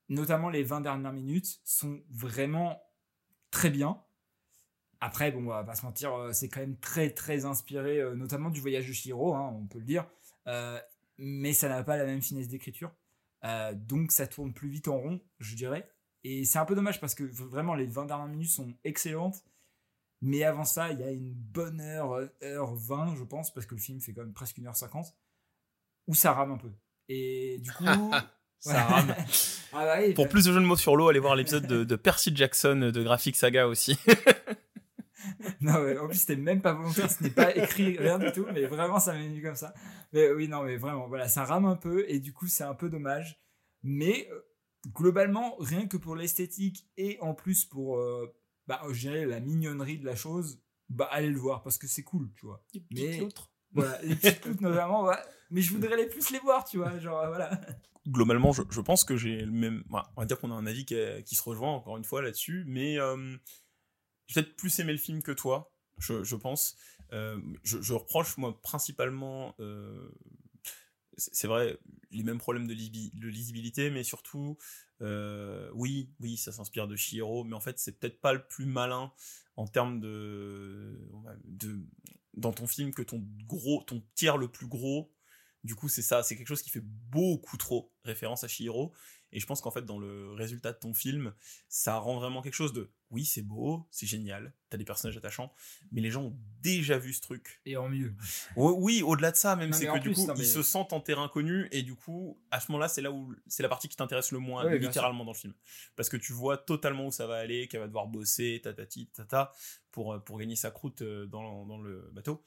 [0.08, 2.82] notamment les 20 dernières minutes, sont vraiment
[3.50, 4.02] très bien.
[5.00, 8.14] Après, bon, on va pas se mentir, euh, c'est quand même très, très inspiré, euh,
[8.14, 10.06] notamment du voyage de Shiro, hein, on peut le dire.
[10.46, 10.80] Euh,
[11.18, 12.92] mais ça n'a pas la même finesse d'écriture.
[13.74, 15.88] Donc ça tourne plus vite en rond, je dirais.
[16.24, 19.44] Et c'est un peu dommage parce que vraiment les 20 dernières minutes sont excellentes.
[20.20, 23.76] Mais avant ça, il y a une bonne heure, heure 20, je pense, parce que
[23.76, 25.12] le film fait quand même presque 1h50,
[26.06, 26.70] où ça rame un peu.
[27.08, 27.84] Et du coup.
[28.58, 29.14] Ça rame.
[29.78, 31.66] Ah bah oui, Pour bah- plus de jeux de mots sur l'eau, allez voir l'épisode
[31.66, 33.98] de, de Percy Jackson de Graphic Saga aussi.
[35.60, 38.46] Non, ouais, en plus, c'était même pas volontaire, ce n'est pas écrit, rien du tout,
[38.54, 39.74] mais vraiment, ça m'est venu comme ça.
[40.12, 42.74] Mais oui, non, mais vraiment, voilà, ça rame un peu, et du coup, c'est un
[42.74, 43.38] peu dommage.
[43.82, 44.40] Mais euh,
[44.94, 48.34] globalement, rien que pour l'esthétique, et en plus pour, euh,
[48.66, 52.04] bah, je dirais, la mignonnerie de la chose, bah, allez le voir, parce que c'est
[52.04, 52.64] cool, tu vois.
[52.92, 53.50] Mais- l'autre.
[53.72, 55.22] Voilà, les petites cloutes, notamment, voilà.
[55.50, 57.60] Mais je voudrais les plus les voir, tu vois, genre, euh, voilà.
[58.08, 59.84] globalement, je, je pense que j'ai le même.
[59.90, 62.64] on va dire qu'on a un avis qui, qui se rejoint encore une fois là-dessus,
[62.66, 63.36] mais euh,
[64.26, 66.76] j'ai peut-être plus aimé le film que toi, je, je pense.
[67.12, 69.54] Euh, je, reproche, moi, principalement.
[71.16, 71.78] c'est vrai,
[72.10, 74.58] les mêmes problèmes de, lisibi- de lisibilité, mais surtout,
[75.00, 79.12] oui, oui, ça s'inspire de Shihiro, mais en fait, c'est peut-être pas le plus malin
[79.56, 80.98] en termes de,
[81.44, 81.80] de.
[82.34, 85.10] Dans ton film, que ton gros, ton tiers le plus gros
[85.66, 88.92] du coup, c'est ça, c'est quelque chose qui fait beaucoup trop référence à Shihiro.
[89.32, 91.34] Et je pense qu'en fait, dans le résultat de ton film,
[91.68, 95.52] ça rend vraiment quelque chose de oui, c'est beau, c'est génial, t'as des personnages attachants,
[95.92, 97.60] mais les gens ont déjà vu ce truc.
[97.66, 98.14] Et en mieux.
[98.56, 100.62] Oui, oui, au-delà de ça, même, c'est que du plus, coup, non, mais- ils se
[100.62, 103.68] sentent en terrain connu, et du coup, à ce moment-là, c'est là où c'est la
[103.68, 105.54] partie qui t'intéresse le moins, Ouais, littéralement, dans le film.
[105.96, 109.52] Parce que tu vois totalement où ça va aller, qu'elle va devoir bosser, tatati, tata,
[109.90, 112.42] pour, euh, pour gagner sa croûte euh, dans, dans le bateau.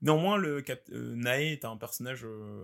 [0.00, 2.62] Néanmoins, le cap euh, Nae est un personnage euh,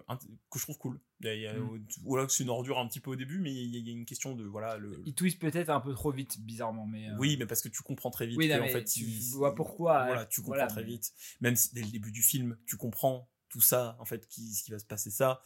[0.51, 1.01] que je trouve cool.
[1.21, 1.85] Il y a- il y a- Mm.
[2.05, 3.91] Voilà, c'est une ordure un petit peu au début, mais il y, a- il y
[3.91, 5.03] a une question de voilà le.
[5.05, 7.09] Il twist peut-être un peu trop vite, bizarrement, mais.
[7.11, 9.01] euh, Oui, mais parce que tu comprends très vite Oui, que, non, en fait, tu
[9.01, 11.13] il- vois pourquoi, Voilà, tu comprends Voilà, très mais- vite.
[11.41, 14.63] Même si dès le début du film, tu comprends tout ça, en fait, qui, ce
[14.65, 15.41] qui va se passer ça.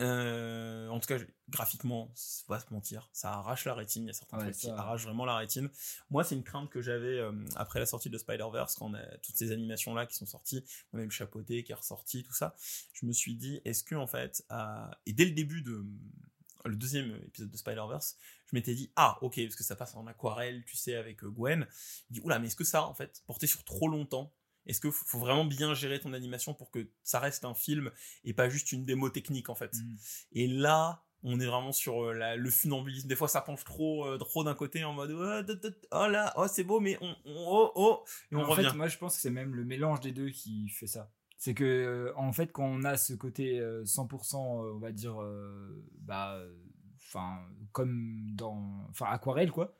[0.00, 2.12] Euh, en tout cas, graphiquement,
[2.48, 4.04] on va se mentir, ça arrache la rétine.
[4.04, 5.70] Il y a certains Ouais, trucs qui arrachent vraiment la rétine.
[6.10, 9.16] Moi, c'est une crainte que j'avais euh, après la sortie de Spider-Verse, quand on a
[9.18, 12.34] toutes ces animations-là qui sont sorties, on a eu le chapeauté qui est ressorti, tout
[12.34, 12.56] ça.
[12.92, 15.84] Je me suis dit, est-ce que, en fait, à- et dès le début de
[16.64, 18.16] le deuxième épisode de Spider-Verse,
[18.50, 21.30] je m'étais dit, ah, ok, parce que ça passe en aquarelle, tu sais, avec euh,
[21.30, 21.64] Gwen.
[22.10, 24.32] Je dis, oula, mais est-ce que ça, en fait, porté sur trop longtemps,
[24.66, 27.90] est-ce qu'il faut vraiment bien gérer ton animation pour que ça reste un film
[28.24, 29.72] et pas juste une démo technique, en fait?
[29.74, 29.94] Mm.
[30.32, 33.08] Et là, on est vraiment sur euh, la- le funambulisme.
[33.08, 35.52] Des fois, ça penche trop, euh, trop d'un côté en mode, oh,
[35.92, 38.68] oh là, oh, c'est beau, mais on, on- oh, oh, et on en revient.
[38.70, 41.10] fait, moi, je pense que c'est même le mélange des deux qui fait ça.
[41.38, 44.92] C'est que, euh, en fait, quand on a ce côté euh, 100%, euh, on va
[44.92, 45.16] dire,
[46.00, 46.38] bah,
[47.02, 47.38] enfin,
[47.72, 49.76] comme dans, enfin, aquarelle, quoi.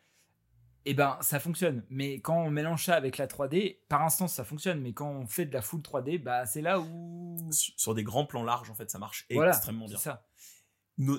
[0.89, 1.85] Et ben, ça fonctionne.
[1.91, 4.81] Mais quand on mélange ça avec la 3D, par instance, ça fonctionne.
[4.81, 7.37] Mais quand on fait de la full 3D, bah, c'est là où.
[7.51, 9.97] Sur des grands plans larges, en fait, ça marche Voilà, extrêmement bien.
[9.99, 10.27] c'est ça.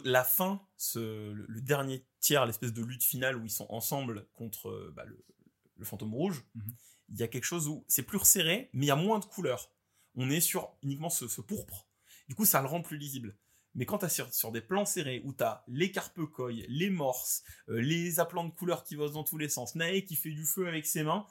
[0.05, 0.99] la fin, ce,
[1.33, 5.03] le, le dernier tiers, l'espèce de lutte finale où ils sont ensemble contre euh, bah,
[5.05, 5.23] le,
[5.75, 6.73] le fantôme rouge, Mhm.
[7.09, 9.25] il y a quelque chose où c'est plus resserré, mais il y a moins de
[9.25, 9.71] couleurs.
[10.15, 11.87] On est sur uniquement ce, ce pourpre.
[12.29, 13.37] Du coup, ça le rend plus lisible.
[13.77, 17.43] Mais quand tu sur, sur des plans serrés où tu as les carpecoilles, les morses,
[17.69, 20.45] euh, les aplats de couleurs qui vont dans tous les sens, Nae qui fait du
[20.45, 21.27] feu avec ses mains,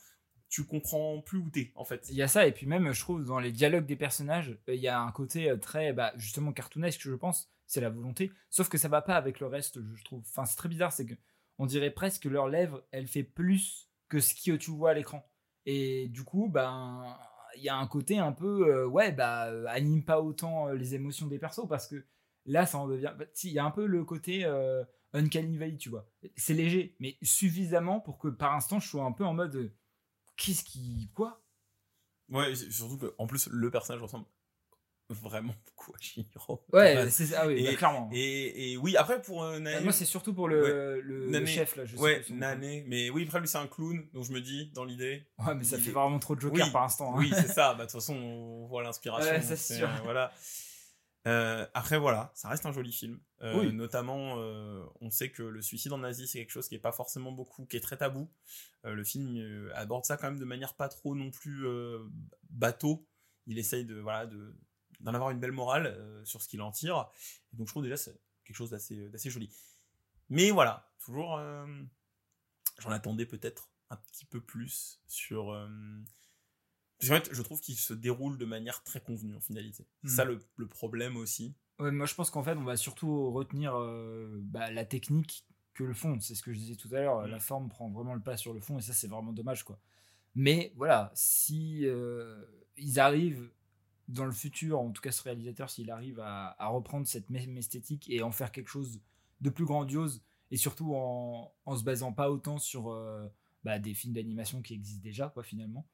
[0.48, 2.06] tu comprends plus où t'es en fait.
[2.08, 4.74] Il y a ça, et puis même, je trouve, dans les dialogues des personnages, euh,
[4.76, 7.50] il y a un côté euh, très, bah, justement, cartoonesque, je pense.
[7.66, 8.30] C'est la volonté.
[8.48, 10.20] Sauf que ça va pas avec le reste, je trouve.
[10.20, 11.14] Enfin, c'est très bizarre, c'est que
[11.58, 14.94] on dirait presque que leur lèvre, elle fait plus que ce que tu vois à
[14.94, 15.28] l'écran.
[15.64, 17.18] Et du coup, ben,
[17.56, 21.40] il y a un côté un peu, ouais, bah, anime pas autant les émotions des
[21.40, 22.04] persos, parce que
[22.46, 23.12] là, ça en devient.
[23.18, 24.82] bah, si, il y a un peu le côté euh,
[25.12, 26.08] Uncanny Valley, tu vois.
[26.36, 29.54] C'est léger, mais suffisamment pour que par instant, je sois un peu en mode.
[29.56, 29.72] euh,
[30.36, 31.10] Qu'est-ce qui.
[31.14, 31.42] Quoi?
[32.28, 34.26] Ouais, surtout que en plus le personnage ressemble
[35.08, 36.66] vraiment beaucoup à Shihiro.
[36.72, 38.10] Ouais, c'est ah oui, Et- bah, clairement.
[38.12, 41.30] Et, et oui, après pour euh, Nae, Euh, Moi, c'est surtout pour le, le, le
[41.30, 41.46] Nane.
[41.46, 41.84] chef là.
[41.84, 42.22] Je ouais.
[42.30, 45.24] Nane, mais oui, après lui c'est un clown, donc je me dis dans l'idée.
[45.38, 47.12] Ouais, mais ça fait est- vraiment trop de Joker Oui, par instant.
[47.14, 47.18] hein.
[47.18, 47.74] Oui, c'est ça.
[47.74, 49.30] Bah, de toute façon, on voit l'inspiration.
[49.30, 49.88] Ouais, c'est c'est, sûr.
[49.88, 50.32] euh, voilà.
[51.26, 53.20] Euh, après, voilà, ça reste un joli film.
[53.42, 53.72] Euh, Oui.
[53.72, 56.92] Notamment, euh, on sait que le suicide en Asie, c'est quelque chose qui est pas
[56.92, 58.30] forcément beaucoup, qui est très tabou.
[58.84, 61.66] Le film aborde ça quand même de manière pas trop non plus
[62.50, 63.08] bateau.
[63.46, 64.54] Il essaye de voilà de
[65.00, 67.10] d'en avoir une belle morale sur ce qu'il en tire.
[67.52, 69.50] Et donc, je trouve déjà c'est quelque chose d'assez d'assez joli.
[70.28, 71.40] Mais voilà, toujours,
[72.78, 75.52] j'en attendais peut-être un petit peu plus sur.
[76.98, 79.86] Parce qu'en fait, je trouve qu'il se déroule de manière très convenue en finalité.
[80.04, 80.16] C'est Hmm.
[80.16, 81.54] ça le, le problème aussi.
[81.78, 85.84] Ouais, moi, je pense qu'en fait, on va surtout retenir euh, bah, la technique que
[85.84, 86.18] le fond.
[86.20, 87.26] C'est ce que je disais tout à l'heure.
[87.26, 87.30] Mm.
[87.30, 89.78] La forme prend vraiment le pas sur le fond, et ça, c'est vraiment dommage, quoi.
[90.34, 92.44] Mais voilà, si euh,
[92.78, 93.50] ils arrivent
[94.08, 97.56] dans le futur, en tout cas ce réalisateur, s'il arrive à, à reprendre cette même
[97.58, 99.00] esthétique et en faire quelque chose
[99.40, 103.26] de plus grandiose, et surtout en, en se basant pas autant sur euh,
[103.64, 105.86] bah, des films d'animation qui existent déjà, quoi, finalement,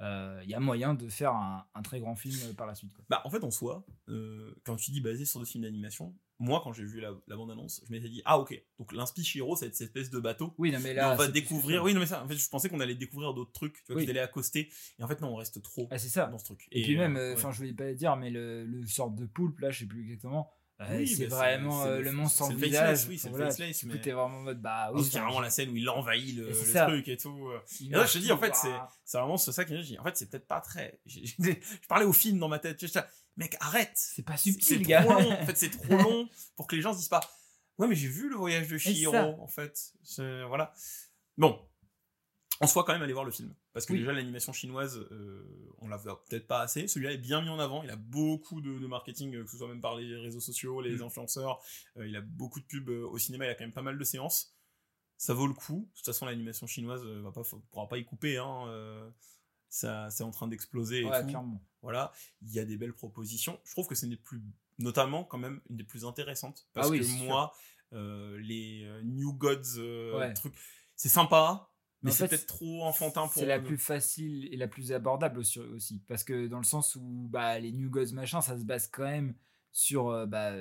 [0.00, 2.92] il y a moyen de faire un, un très grand film euh, par la suite.
[2.92, 3.04] Quoi.
[3.08, 6.60] Bah, en fait, en soi, euh, quand tu dis basé sur des films d'animation, moi,
[6.62, 9.74] quand j'ai vu la, la bande-annonce, je m'étais dit, ah ok, donc l'inspi Shiro, c'est
[9.74, 10.54] cette espèce de bateau.
[10.56, 11.82] Oui, non, mais Et on va découvrir.
[11.82, 13.96] Oui, non, mais ça, en fait, je pensais qu'on allait découvrir d'autres trucs, tu vois,
[13.96, 14.02] Oui.
[14.02, 14.70] qu'ils allaient accoster.
[15.00, 16.26] Et en fait, non, on reste trop Ah, c'est ça.
[16.28, 16.68] dans ce truc.
[16.70, 17.36] Et, puis même, euh, euh, ouais.
[17.36, 19.86] enfin, je vais pas le dire, mais le, le sorte de poulpe, là, je sais
[19.86, 20.48] plus exactement.
[20.80, 22.80] Euh, Oui, c'est bah, vraiment c'est- euh, c'est le monstre c'est sans le visage.
[22.90, 25.10] faceless, oui, c'est le Voilà, faceless, mais- t'es vraiment en mode, bah oui.
[25.14, 27.50] A vraiment la scène où il envahit le, c'est truc et tout.
[27.80, 29.76] il Et là, je te dis, en tout, fait, c'est, bah, c'est vraiment ça que
[29.76, 29.98] je dis.
[29.98, 31.00] En fait, c'est peut-être pas très.
[31.06, 32.80] Je parlais au film dans ma tête.
[32.94, 33.92] Là, Mec, arrête.
[33.94, 35.02] C'est pas C'est subtil, trop gars.
[35.02, 35.32] long.
[35.32, 37.20] En fait, c'est trop long pour que les gens se disent pas.
[37.78, 39.92] Ouais, mais j'ai vu le voyage de c'est Chihiro, en fait.
[40.02, 40.72] C'est- Voilà.
[41.36, 41.58] Bon.
[42.60, 43.54] On se voit quand même aller voir le film.
[43.78, 44.00] Parce que Oui.
[44.00, 46.88] déjà, l'animation chinoise, euh, on la voit peut-être pas assez.
[46.88, 47.82] Celui-là est bien mis en avant.
[47.84, 50.80] Il a beaucoup de, de marketing, euh, que ce soit même par les réseaux sociaux,
[50.80, 51.02] les Mm.
[51.02, 51.60] influenceurs.
[51.96, 53.46] Euh, il a beaucoup de pubs euh, au cinéma.
[53.46, 54.56] Il a quand même pas mal de séances.
[55.16, 55.88] Ça vaut le coup.
[55.92, 58.38] De toute façon, l'animation chinoise va pas, pourra pas y couper.
[58.38, 59.12] Hein.
[59.68, 61.62] ça, c'est en train d'exploser Ouais, clairement.
[61.82, 62.12] Voilà,
[62.42, 63.60] il y a des belles propositions.
[63.64, 64.42] Je trouve que c'est une des plus,
[64.78, 67.52] notamment quand même une des plus intéressantes parce Ah oui, que moi,
[67.92, 69.78] euh, les New Gods
[70.16, 70.32] Ouais.
[70.34, 70.54] trucs,
[70.96, 71.70] c'est sympa,
[72.02, 73.32] mais c'est peut-être trop enfantin pour.
[73.34, 76.00] C'est la plus facile et la plus abordable aussi, aussi.
[76.06, 79.04] Parce que dans le sens où bah, les New Gods machin, ça se base quand
[79.04, 79.34] même
[79.72, 80.52] sur euh, bah,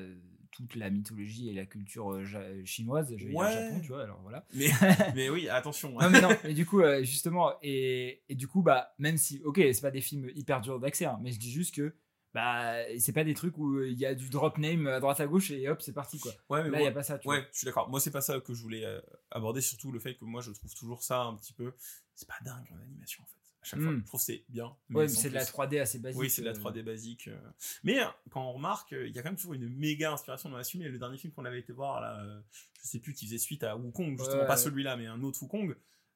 [0.52, 3.52] toute la mythologie et la culture euh, ja- chinoise, je vais dire Ouais.
[3.54, 4.46] Japon, tu vois, alors voilà.
[4.56, 4.68] Mais,
[5.16, 5.92] mais oui, attention.
[6.00, 9.42] non mais non mais du coup euh, justement et, et du coup bah même si
[9.46, 11.94] ok c'est pas des films hyper durs d'accès hein, mais je dis juste que
[12.34, 15.28] bah c'est pas des trucs où il y a du drop name à droite à
[15.28, 17.18] gauche et hop c'est parti quoi Ouais, mais là il y moi- a pas ça
[17.18, 17.90] tu Ouais, je suis d'accord.
[17.90, 20.52] Moi, c'est pas ça que je voulais euh, aborder, surtout le fait que moi, je
[20.52, 21.74] trouve toujours ça un petit peu.
[22.16, 23.34] C'est pas dingue en animation, en fait.
[23.62, 24.00] À chaque fois, Mm.
[24.02, 24.66] je trouve c'est bien.
[24.90, 25.02] vois.
[25.02, 25.52] ouais mais c'est de la plus.
[25.52, 27.28] 3D assez basique Oui, c'est de la euh, 3D basique.
[27.28, 27.38] euh.
[27.84, 30.50] Mais euh, quand on remarque, euh, il y a quand même toujours une méga inspiration
[30.50, 30.82] dans la suite.
[30.84, 32.40] Le dernier film qu'on avait été voir, là, euh,
[32.84, 35.42] je sais plus, qui faisait suite à Wukong, justement, Ouais, pas celui-là, mais un autre
[35.44, 35.76] Wukong.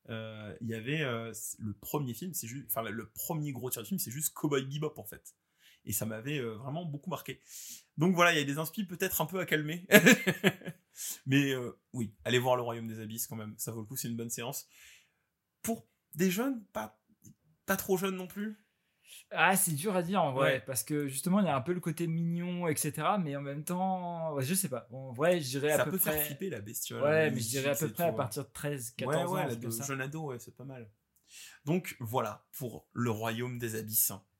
[0.09, 3.81] euh, Il y avait euh, le premier film, c'est juste, enfin, le premier gros tir
[3.81, 5.35] de film, c'est juste Cowboy Bebop, en fait.
[5.85, 7.41] Et ça m'avait euh, vraiment beaucoup marqué.
[7.97, 9.85] Donc voilà, il y a des inspi peut-être un peu à calmer.
[11.25, 13.95] mais euh, oui, allez voir Le Royaume des Abysses quand même, ça vaut le coup,
[13.95, 14.67] c'est une bonne séance.
[15.61, 16.99] Pour des jeunes, pas,
[17.65, 18.57] pas trop jeunes non plus?
[19.31, 20.59] ah c'est dur à dire en vrai Ouais.
[20.65, 23.65] parce que justement il y a un peu le côté mignon etc mais en même
[23.65, 26.25] temps ouais, je sais pas en vrai je dirais à ça peu peut près faire
[26.27, 27.01] flipper la bestiole.
[27.03, 28.15] ouais mais je dirais à peu près à ouais.
[28.15, 29.83] partir de 13 14 ouais, ans ouais, de ça.
[29.83, 30.89] jeune ado, ouais, c'est pas mal.
[31.65, 34.13] Donc voilà pour le royaume des abysses.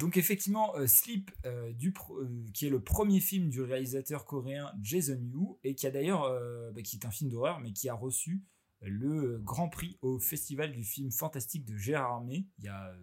[0.00, 5.20] Donc effectivement, euh, Sleep, euh, euh, qui est le premier film du réalisateur coréen Jason
[5.20, 6.22] Yu, et qui a d'ailleurs,
[6.72, 8.42] bah, qui est un film d'horreur, mais qui a reçu
[8.80, 12.96] le Grand Prix au Festival du film fantastique de Gérard Armé, il y a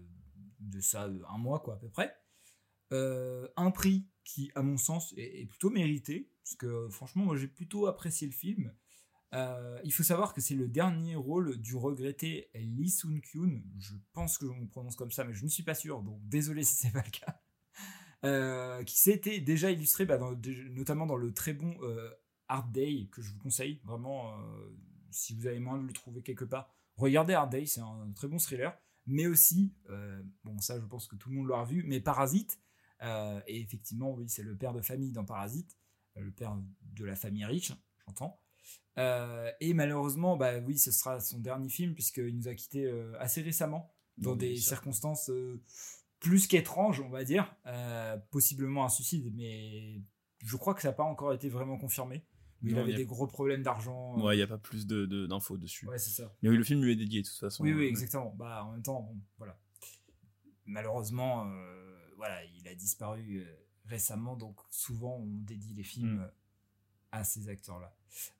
[0.60, 2.16] de ça un mois quoi à peu près.
[2.92, 7.48] Un prix qui, à mon sens, est, est plutôt mérité, parce que franchement, moi j'ai
[7.48, 8.74] plutôt apprécié le film.
[9.34, 13.62] Euh, il faut savoir que c'est le dernier rôle du regretté Lee Sun Kyun.
[13.78, 16.20] Je pense que on le prononce comme ça, mais je ne suis pas sûr, donc
[16.28, 17.42] désolé si c'est pas le cas.
[18.26, 20.18] Euh, qui s'était déjà illustré, bah,
[20.72, 22.10] notamment dans le très bon euh,
[22.48, 24.34] Hard Day que je vous conseille vraiment.
[25.12, 28.28] si vous avez moyen de le trouver quelque part, regardez Hard Day, c'est un très
[28.28, 28.76] bon thriller.
[29.06, 29.74] Mais aussi,
[30.44, 32.60] bon ça je pense que tout le monde l'aura vu, mais Parasite.
[33.02, 35.78] et effectivement, oui, c'est le père de famille dans Parasite,
[36.16, 37.74] le père de la famille riche,
[38.06, 38.40] j'entends.
[38.98, 43.14] Euh, et malheureusement, bah oui, ce sera son dernier film puisqu'il nous a quitté euh,
[43.20, 45.62] assez récemment dans des circonstances euh,
[46.20, 47.56] plus qu'étranges, on va dire.
[48.32, 50.02] Possiblement un suicide, mais
[50.44, 52.24] je crois que ça n'a pas encore été vraiment confirmé.
[52.64, 54.20] Mais il Non, avait il des gros problèmes d'argent.
[54.20, 55.88] Ouais, il n'y a pas plus de- de- d'infos dessus.
[55.88, 56.34] Ouais, c'est ça.
[56.42, 57.64] Mais oui, le film lui est dédié de toute façon.
[57.64, 58.34] Oui, oui, exactement.
[58.36, 59.60] Bah, en même temps, bon, voilà.
[60.66, 61.46] Malheureusement,
[62.18, 63.46] voilà, il a disparu
[63.86, 66.32] récemment, donc souvent on dédie les films Mm.
[67.18, 67.94] À ces acteurs-là.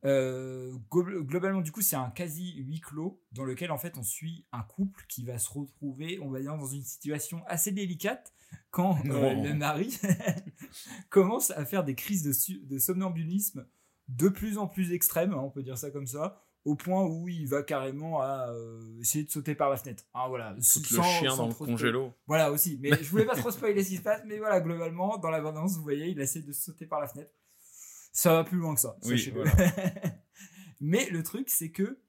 [0.06, 4.04] Euh, glo- globalement, du coup, c'est un quasi huis clos dans lequel en fait on
[4.04, 8.34] suit un couple qui va se retrouver, on va dire, dans une situation assez délicate
[8.72, 10.00] quand euh, le mari
[11.10, 13.66] commence à faire des crises de, de somnambulisme
[14.08, 17.28] de plus en plus extrêmes, hein, on peut dire ça comme ça, au point où
[17.28, 20.06] il va carrément à euh, essayer de sauter par la fenêtre.
[20.14, 22.14] Ah, voilà, le sans- chien sans dans le congélo.
[22.26, 25.18] voilà aussi, mais je voulais pas trop spoiler ce qui se passe, mais voilà, globalement,
[25.18, 27.32] dans l'abondance, vous voyez, il essaie de sauter par la fenêtre.
[28.18, 29.44] Ça va plus loin que ça, Oui, sachez-le.
[29.44, 29.54] voilà.
[30.82, 32.02] mais le truc, c'est que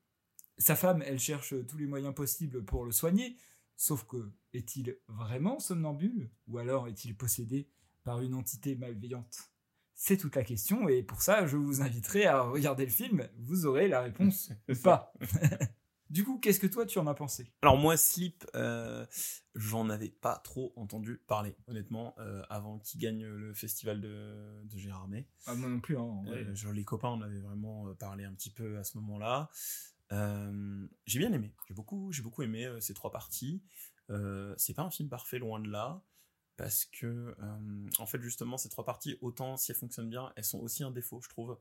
[0.57, 3.37] sa femme, elle cherche tous les moyens possibles pour le soigner,
[3.77, 7.69] sauf que, est-il vraiment somnambule Ou alors est-il possédé
[8.05, 9.51] par une entité malveillante?
[9.95, 13.67] C'est toute la question, et pour ça, je vous inviterai à regarder le film, vous
[13.67, 14.51] aurez la réponse
[14.83, 15.13] pas.
[16.11, 17.53] du coup, qu'est-ce que toi, tu en as pensé?
[17.63, 19.07] Alors moi, Sleep, euh,
[19.55, 24.79] j'en avais pas trop entendu parler, honnêtement, euh, avant qu'il gagne le festival de, de
[24.79, 25.27] Gérard May.
[25.47, 26.45] ah, Moi non plus, hein, en vrai.
[26.45, 29.51] Euh, genre, les copains en avaient vraiment parlé un petit peu à ce moment-là.
[30.11, 31.53] J'ai bien aimé.
[31.69, 33.63] J'ai beaucoup, j'ai beaucoup aimé ces trois parties.
[34.57, 36.03] C'est pas un film parfait, loin de là.
[36.57, 37.37] Parce que,
[37.99, 40.91] en fait, justement, ces trois parties, autant si elles fonctionnent bien, elles sont aussi un
[40.91, 41.59] défaut, je trouve.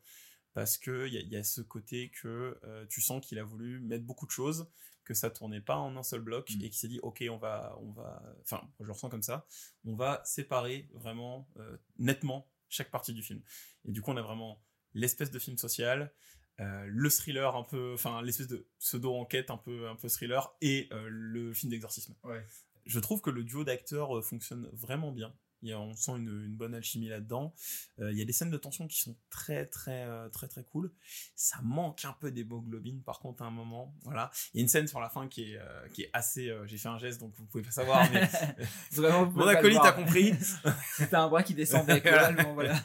[0.58, 3.80] Parce qu'il y, a- y a ce côté que euh, tu sens qu'il a voulu
[3.80, 4.68] mettre beaucoup de choses,
[5.04, 6.62] que ça tournait pas en un seul bloc, Mm.
[6.64, 9.46] et qu'il s'est dit, ok, on va, on va, enfin, je le ressens comme ça,
[9.86, 13.40] on va séparer vraiment euh, nettement chaque partie du film.
[13.86, 14.60] Et du coup, on a vraiment
[14.96, 16.12] l'espèce de film social,
[16.60, 20.90] euh, le thriller un peu, enfin l'espèce de pseudo-enquête un peu, un peu thriller, et
[20.92, 22.16] le film d'exorcisme.
[22.24, 22.44] Ouais.
[22.88, 25.38] Je trouve que le duo d'acteurs fonctionne vraiment bien.
[25.64, 27.54] Il y a, on sent une, une bonne alchimie là-dedans.
[28.00, 30.64] Euh, il y a des scènes de tension qui sont très très euh, très très
[30.64, 30.92] cool.
[31.36, 33.96] Ça manque un peu d'hémoglobine par contre à un moment.
[34.04, 34.30] Voilà.
[34.54, 36.50] Il y a une scène sur la fin qui est euh, qui est assez.
[36.50, 38.30] euh, J'ai fait un geste donc vous pouvez pas savoir mais
[38.92, 40.34] Vraiment, vous mon acolyte a compris.
[40.96, 42.32] C'était un bras qui descendait, Voilà.
[42.54, 42.82] voilà.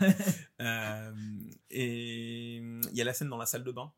[0.61, 1.13] Euh,
[1.71, 3.93] et il y a la scène dans la salle de bain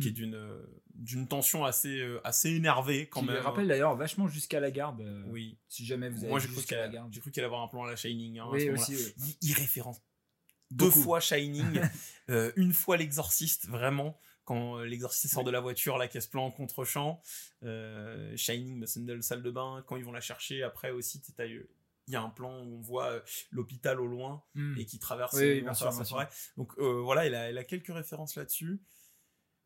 [0.00, 3.36] qui est d'une euh, d'une tension assez euh, assez énervée quand Qui même.
[3.36, 5.00] me rappelle d'ailleurs vachement jusqu'à la garde.
[5.00, 5.58] euh, Oui.
[5.68, 7.12] Si jamais vous avez Moi vu j'ai cru jusqu'à qu'elle la garde.
[7.12, 8.38] j'ai cru qu'elle avoir un plan à la Shining.
[8.38, 8.82] hein, à Oui, moment-là.
[8.82, 9.14] aussi, oui.
[9.42, 10.00] Il, il référence
[10.70, 11.80] deux fois Shining,
[12.30, 16.28] euh, une fois l'exorciste vraiment quand l'exorciste sort de la voiture là qui a ce
[16.28, 17.20] plan en contre-champ.
[17.64, 21.20] Euh, Shining, de la salle de bain quand ils vont la chercher après aussi
[22.06, 24.74] il y a un plan où on voit l'hôpital au loin Hmm.
[24.78, 26.28] et qui traverse Oui, oui, bien à sûr, bien.
[26.56, 28.80] Donc euh, voilà, elle a, elle a quelques références là-dessus.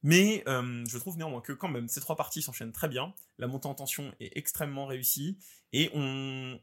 [0.03, 3.15] Mais euh, je trouve néanmoins que quand même ces trois parties s'enchaînent très bien.
[3.39, 5.39] La montée en tension est extrêmement réussie
[5.73, 6.61] et on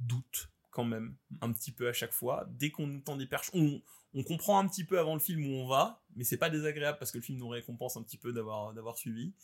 [0.00, 2.46] doute quand même un petit peu à chaque fois.
[2.50, 3.80] Dès qu'on nous tend des perches, on,
[4.24, 7.12] comprend un petit peu avant le film où on va, mais c'est pas désagréable parce
[7.12, 9.34] que le film nous récompense un petit peu d'avoir d'avoir suivi.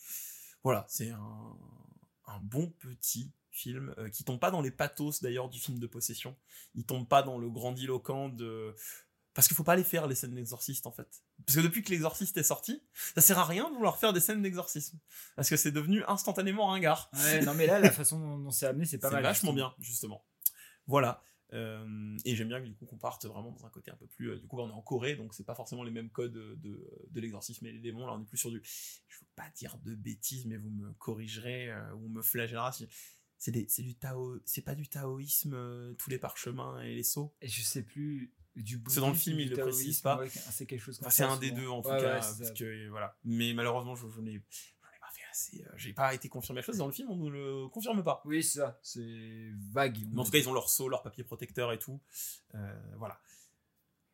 [0.65, 1.57] Voilà, c'est un,
[2.27, 5.87] un bon petit film euh, qui tombe pas dans les pathos d'ailleurs du film de
[5.87, 6.37] possession.
[6.75, 8.75] Il tombe pas dans le grandiloquent de
[9.35, 11.23] parce qu'il faut pas les faire les scènes d'exorciste en fait.
[11.47, 12.83] Parce que depuis que l'exorciste est sorti,
[13.15, 14.99] ça sert à rien de vouloir faire des scènes d'exorcisme
[15.37, 17.11] parce que c'est devenu instantanément ringard.
[17.15, 19.23] Ouais, non, mais là, la façon dont, c'est amené, c'est pas C'est mal.
[19.23, 20.25] vachement bien, justement.
[20.87, 21.23] Voilà.
[21.55, 24.07] Euh, et j'aime bien que du coup qu'on parte vraiment dans un côté un peu
[24.07, 24.31] plus.
[24.31, 26.55] euh, du coup, on est en Corée, donc c'est pas forcément les mêmes codes de,
[26.63, 28.07] de, de l'exorcisme et les démons.
[28.07, 28.63] Là, on est plus sur du.
[28.65, 32.73] Je veux pas dire de bêtises, mais vous me corrigerez euh, ou me flagellera.
[32.73, 32.89] si-
[33.39, 33.51] c'est
[33.83, 34.39] du Tao.
[34.47, 37.35] C'est pas du taoïsme, euh, tous les parchemins et les sceaux.
[37.43, 38.33] Et je sais plus.
[38.57, 40.19] Du C'est dans le film, il le précise pas.
[40.19, 42.51] ouais, c'est quelque chose comme Enfin, c'est un des deux en tout Ouais, cas, parce
[42.53, 43.17] que voilà.
[43.25, 46.77] Mais malheureusement, je, je n'ai, pas fait c'est, euh, j'ai pas été confirmé la chose.
[46.77, 48.21] Dans le film, on ne le confirme pas.
[48.27, 48.79] Oui, c'est ça.
[48.83, 49.99] C'est vague.
[50.13, 51.99] Mais en tout cas, ils ont leur seau, leur papier protecteur et tout.
[52.55, 53.19] Euh, voilà.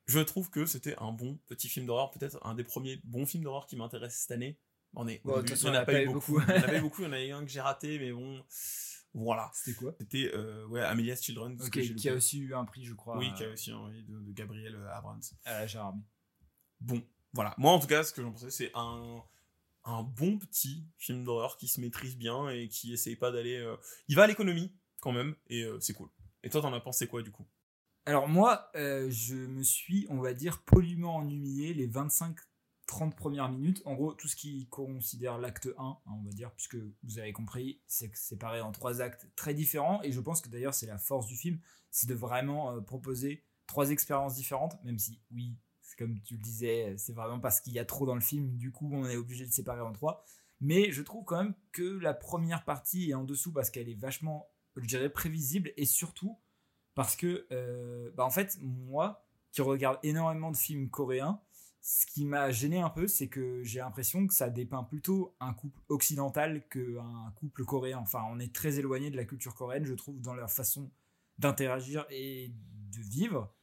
[0.07, 3.43] Je trouve que c'était un bon petit film d'horreur, peut-être un des premiers bons films
[3.45, 4.57] d'horreur qui m'intéresse cette année.
[4.95, 6.39] On est, au Bon, de début, toute il façon, n'y en a pas eu beaucoup.
[6.39, 7.03] En a pas eu beaucoup.
[7.03, 8.43] Il y en a eu un que j'ai raté, mais bon,
[9.15, 9.51] voilà.
[9.55, 11.59] C'était quoi C'était euh, ouais, Amelia's Children.
[11.71, 13.19] qui a aussi eu un prix, je crois.
[13.19, 15.21] Oui, qui a aussi un oui, de, de Gabriel Abrams.
[15.45, 16.03] à la Gérardmer.
[16.81, 17.55] Bon, voilà.
[17.59, 19.23] Moi, en tout cas, ce que j'en pensais, c'est un,
[19.85, 23.57] un bon petit film d'horreur qui se maîtrise bien et qui essaye pas d'aller.
[23.57, 23.77] euh,
[24.09, 26.09] Il va à l'économie, quand même, et euh, c'est cool.
[26.45, 27.47] Et toi, t'en as pensé quoi, du coup?
[28.07, 31.87] Alors moi, euh, je me suis, on va dire, poliment ennuyé les
[32.89, 33.83] 25-30 premières minutes.
[33.85, 37.33] En gros, tout ce qui considère l'acte 1, hein, on va dire, puisque vous avez
[37.33, 40.03] compris, c'est séparé en trois actes très différents.
[40.03, 41.59] Et je pense que d'ailleurs, c'est la force du film,
[41.91, 45.57] c'est de vraiment euh, proposer trois expériences différentes, même si, oui,
[45.99, 48.71] comme tu le disais, c'est vraiment parce qu'il y a trop dans le film, du
[48.71, 50.25] coup, on est obligé de séparer en trois.
[50.61, 53.99] Mais je trouve quand même que la première partie est en dessous parce qu'elle est
[53.99, 56.39] vachement, je dirais, prévisible et surtout
[56.95, 61.41] parce que, euh, bah en fait, moi qui regarde énormément de films coréens,
[61.81, 65.55] ce qui m'a gêné un peu, c'est que j'ai l'impression que ça dépeint plutôt un
[65.55, 67.99] couple occidental qu'un couple coréen.
[67.99, 70.91] Enfin, on est très éloigné de la culture coréenne, je trouve, dans leur façon
[71.39, 72.53] d'interagir et
[72.93, 73.55] de vivre.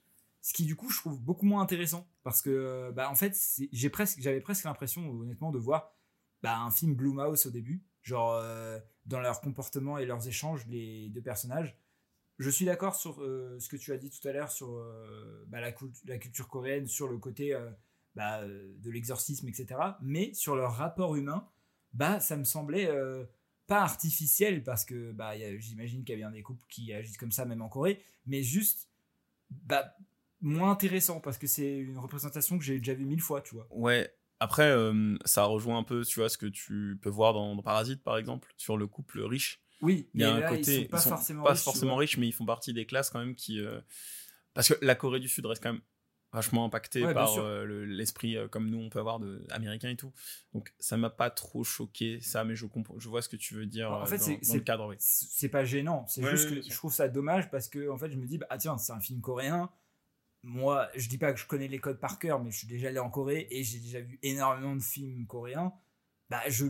[0.41, 2.07] Ce qui, du coup, je trouve beaucoup moins intéressant.
[2.23, 3.37] Parce que, bah, en fait,
[3.71, 5.93] j'ai presque, j'avais presque l'impression, honnêtement, de voir
[6.41, 7.83] bah, un film Blumhouse au début.
[8.01, 11.77] Genre, euh, dans leur comportement et leurs échanges, les deux personnages.
[12.37, 15.45] Je suis d'accord sur euh, ce que tu as dit tout à l'heure sur euh,
[15.47, 17.69] bah, la, cult- la culture coréenne, sur le côté euh,
[18.15, 19.79] bah, euh, de l'exorcisme, etc.
[20.01, 21.47] Mais sur leur rapport humain,
[21.93, 23.25] bah, ça me semblait euh,
[23.67, 27.31] pas artificiel parce que bah, j'imagine qu'il y a bien des couples qui agissent comme
[27.31, 28.89] ça, même en Corée, mais juste
[29.49, 29.95] bah,
[30.41, 33.67] moins intéressant parce que c'est une représentation que j'ai déjà vue mille fois, tu vois.
[33.71, 34.11] Ouais.
[34.41, 37.61] Après, euh, ça rejoint un peu, tu vois, ce que tu peux voir dans, dans
[37.63, 39.61] Parasite, par exemple, sur le couple riche.
[39.81, 41.97] Oui, Il y a mais un là, côté, ils sont pas forcément pas riches, forcément
[41.97, 43.59] mais ils font partie des classes quand même qui.
[43.61, 43.79] euh,
[44.53, 45.81] Parce que la Corée du Sud reste quand même
[46.35, 49.89] vachement Ouais, bien par euh, le- l'esprit euh, comme nous on peut avoir de américain
[49.89, 50.13] et tout.
[50.53, 53.55] Donc ça m'a pas trop choqué ça, mais je comprends, je vois ce que tu
[53.55, 53.91] veux dire.
[53.91, 54.95] En euh, fait, dans, c'est- le cadre, oui.
[54.99, 58.11] c'est pas gênant c'est Ouais, juste que je trouve ça dommage parce que en fait
[58.11, 59.69] je me dis bah, ah tiens c'est un film coréen
[60.43, 62.89] moi je dis pas que je connais les codes par cœur mais je suis déjà
[62.89, 65.73] allé en Corée et j'ai déjà vu énormément de films coréens
[66.29, 66.65] bah je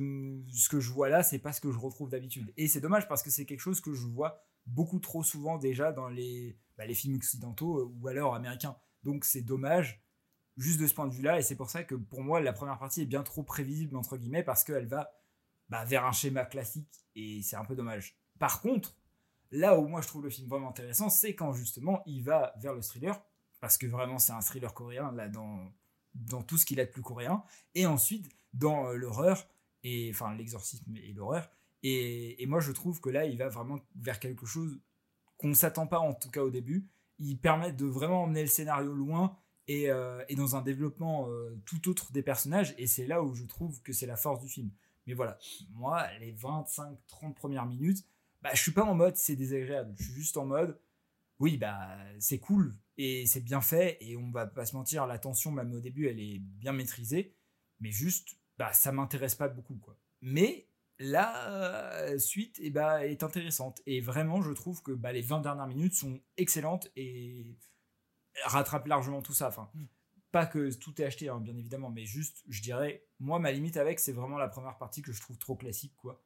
[0.52, 3.08] ce que je vois là c'est pas ce que je retrouve d'habitude et c'est dommage
[3.08, 6.86] parce que c'est quelque chose que je vois beaucoup trop souvent déjà dans les bah,
[6.86, 10.02] les films occidentaux ou alors américains donc c'est dommage
[10.58, 12.52] juste de ce point de vue là et c'est pour ça que pour moi la
[12.52, 15.12] première partie est bien trop prévisible entre guillemets parce qu'elle va
[15.70, 18.16] bah, vers un schéma classique et c'est un peu dommage.
[18.40, 18.96] Par contre,
[19.52, 22.74] là où moi je trouve le film vraiment intéressant, c'est quand justement il va vers
[22.74, 23.20] le thriller,
[23.62, 25.72] parce que vraiment c'est un thriller coréen là dans,
[26.14, 29.48] dans tout ce qu'il a de plus coréen, et ensuite dans euh, l'horreur,
[29.84, 31.50] et enfin l'exorcisme et l'horreur,
[31.84, 34.80] et, et moi je trouve que là il va vraiment vers quelque chose
[35.38, 36.88] qu'on ne s'attend pas en tout cas au début,
[37.20, 41.90] il permet de vraiment emmener le scénario loin et, euh, dans un développement euh, tout
[41.90, 44.70] autre des personnages, et c'est là où je trouve que c'est la force du film.
[45.08, 45.38] Mais voilà,
[45.72, 48.06] moi, les 25-30 premières minutes,
[48.42, 49.94] bah, je suis pas en mode c'est désagréable.
[49.98, 50.80] Je suis juste en mode
[51.40, 55.20] oui, bah, c'est cool et c'est bien fait et on va pas se mentir, la
[55.20, 57.34] tension, même au début, elle est bien maîtrisée.
[57.82, 59.98] Mais juste, bah, ça m'intéresse pas beaucoup, quoi.
[60.22, 60.68] Mais
[61.00, 65.42] la euh, suite eh bah, est intéressante et vraiment, je trouve que bah, les 20
[65.42, 67.58] dernières minutes sont excellentes et
[68.46, 69.48] rattrapent largement tout ça.
[69.48, 69.70] Enfin,
[70.32, 73.78] pas que tout est acheté, hein, bien évidemment, mais juste, je dirais, moi, ma limite
[73.78, 76.24] avec, c'est vraiment la première partie que je trouve trop classique, quoi.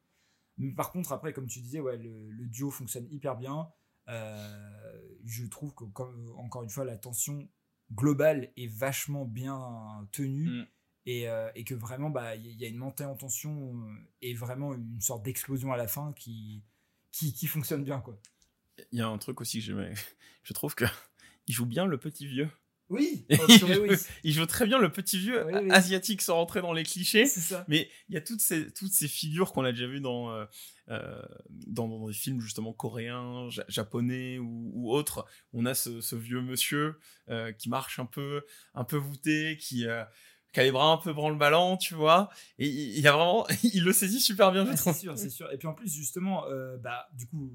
[0.56, 3.72] Mais par contre, après, comme tu disais, ouais, le, le duo fonctionne hyper bien.
[4.08, 7.48] Euh, je trouve que, comme, encore une fois, la tension
[7.92, 10.48] globale est vachement bien tenue.
[10.48, 10.66] Mm.
[11.06, 13.74] Et, euh, et que vraiment, bah, il y a une montée en tension
[14.20, 16.62] et vraiment une sorte d'explosion à la fin qui,
[17.10, 18.20] qui, qui fonctionne bien, quoi.
[18.92, 19.94] Il y a un truc aussi que j'aimais.
[20.42, 20.84] Je trouve que
[21.46, 22.50] il joue bien le petit vieux.
[22.90, 23.86] Oui, il, oh, joue,
[24.24, 25.70] il joue très bien le petit vieux Oui, oui.
[25.70, 27.24] asiatique sans rentrer dans les clichés.
[27.24, 27.64] ça.
[27.68, 30.44] Mais il y a toutes ces, toutes ces figures qu'on a déjà vues dans, euh,
[30.88, 35.24] euh, dans, dans des films justement coréens, ja- japonais ou, ou autres.
[35.52, 36.98] On a ce, ce vieux monsieur
[37.28, 38.44] euh, qui marche un peu,
[38.74, 40.02] un peu voûté, qui, euh,
[40.52, 42.28] qui a les bras un peu branle-ballant, tu vois.
[42.58, 44.92] Et il, y a vraiment, il le saisit super bien, je Ouais, trouve.
[44.92, 45.50] c'est sûr, c'est sûr.
[45.52, 47.50] Et puis en plus, justement, euh, bah, du coup,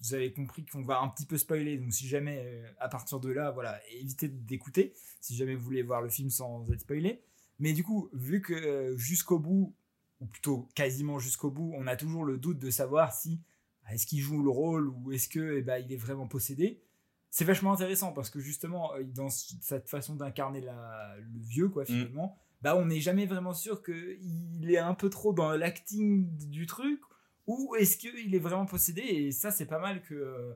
[0.00, 1.76] vous avez compris qu'on va un petit peu spoiler.
[1.78, 4.94] Donc, si jamais, euh, à partir de là, voilà, évitez d'écouter.
[5.20, 7.20] Si jamais vous voulez voir le film sans être spoilé.
[7.58, 9.74] Mais du coup, vu que euh, jusqu'au bout,
[10.20, 13.40] ou plutôt quasiment jusqu'au bout, on a toujours le doute de savoir si
[13.90, 16.80] est-ce qu'il joue le rôle ou est-ce que eh ben, il est vraiment possédé.
[17.30, 22.38] C'est vachement intéressant parce que justement, euh, dans cette façon d'incarner le vieux, quoi, finalement,
[22.62, 27.00] bah on n'est jamais vraiment sûr qu'il est un peu trop dans l'acting du truc
[27.46, 30.52] ou est-ce qu'il est vraiment possédé et ça c'est pas mal que euh,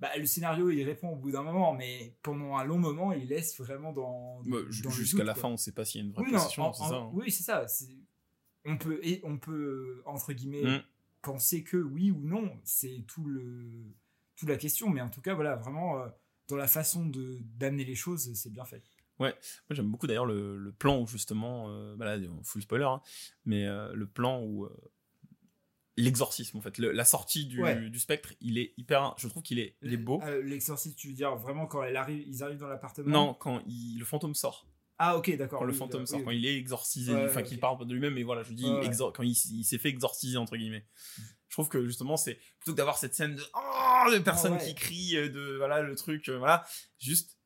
[0.00, 3.28] bah, le scénario il répond au bout d'un moment mais pendant un long moment il
[3.28, 5.42] laisse vraiment dans, Bah, Jusqu'à la quoi.
[5.42, 6.94] fin, on sait pas s'il y a une vraie oui, possession, c'est ça.
[6.96, 7.10] hein.
[7.12, 7.66] oui c'est ça
[8.64, 10.82] on peut et on peut entre guillemets Mm.
[11.20, 13.84] penser que oui ou non c'est tout le
[14.48, 16.08] la question mais en tout cas voilà vraiment euh,
[16.48, 18.82] dans la façon de d'amener les choses c'est bien fait
[19.18, 19.32] Moi,
[19.70, 23.00] j'aime beaucoup d'ailleurs le, le plan où justement, euh, bah là, full spoiler, hein,
[23.44, 24.92] mais euh, le plan où euh,
[25.96, 27.88] l'exorcisme, en fait, le- la sortie du, Ouais.
[27.90, 30.20] du spectre, il est hyper, je trouve qu'il est, il est beau.
[30.42, 33.10] L'exorciste tu veux dire vraiment quand elle arrive ils arrivent dans l'appartement?
[33.10, 34.66] Non, quand il- le fantôme sort,
[34.98, 37.42] ah ok d'accord quand le fantôme euh, sort, oui, quand il est exorcisé, enfin ouais,
[37.42, 37.60] qu'il ok.
[37.60, 38.88] parle de lui-même, mais voilà, je dis Ouais, ouais.
[38.88, 40.86] exor- quand il, s'est fait exorciser entre guillemets.
[41.48, 44.64] Je trouve que justement, c'est plutôt que d'avoir cette scène de, oh, de personnes ouais.
[44.64, 46.64] qui crient, euh, de voilà le truc, euh, voilà,
[46.98, 47.38] juste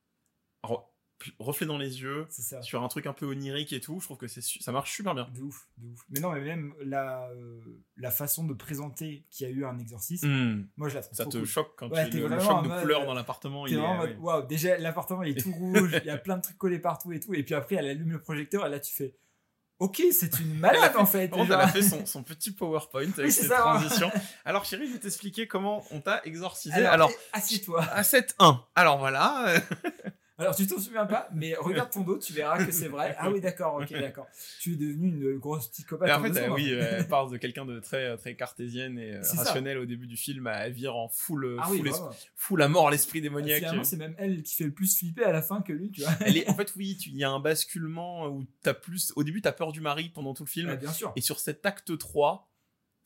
[1.39, 2.27] reflet dans les yeux.
[2.29, 4.93] ça Sur un truc un peu onirique et tout, je trouve que c'est ça marche
[4.95, 5.27] super bien.
[5.35, 7.61] de ouf de ouf mais non mais même la euh,
[7.97, 10.67] la façon de présenter qu'il y a eu un exorcisme Hmm.
[10.77, 11.47] moi je la trouve Ça te cool.
[11.47, 13.67] choque quand Ouais, tu t'es le, le choc de mode, couleurs euh, dans l'appartement.
[13.67, 16.43] Il vraiment mode, waouh, déjà l'appartement il est tout rouge, il y a plein de
[16.43, 18.95] trucs collés partout et tout, et puis après elle allume le projecteur et là tu
[18.95, 19.14] fais,
[19.79, 21.29] ok, c'est une malade en fait.
[21.35, 21.45] Genre.
[21.47, 23.79] elle a fait son, son petit PowerPoint avec Oui, ses ça, hein.
[23.79, 24.11] transitions.
[24.45, 26.75] Alors, chérie, je vais t'expliquer comment on t'a exorcisé.
[26.85, 27.83] Alors, assieds-toi.
[27.85, 28.59] à 7-1.
[28.75, 29.55] Alors voilà.
[30.39, 33.14] euh, Alors tu t'en souviens pas, mais regarde ton dos, tu verras que c'est vrai.
[33.18, 34.26] Ah oui, d'accord, ok, d'accord.
[34.61, 36.11] Tu es devenu une grosse psychopathe.
[36.11, 39.14] En en fait, euh, oui, euh, elle part de quelqu'un de très, très cartésienne et
[39.14, 40.47] euh, rationnel au début du film.
[40.47, 41.82] Elle vire en full, Ah oui,
[42.34, 43.59] full, à mort l'esprit démoniaque.
[43.59, 46.03] Finalement, c'est même elle qui fait le plus flipper à la fin que lui, tu
[46.03, 46.12] vois.
[46.20, 49.12] Elle est, en fait, oui, il y a un basculement où t'as plus.
[49.16, 50.74] Au début, t'as peur du mari pendant tout le film.
[50.76, 51.12] Bien sûr.
[51.16, 52.49] Et sur cet acte 3,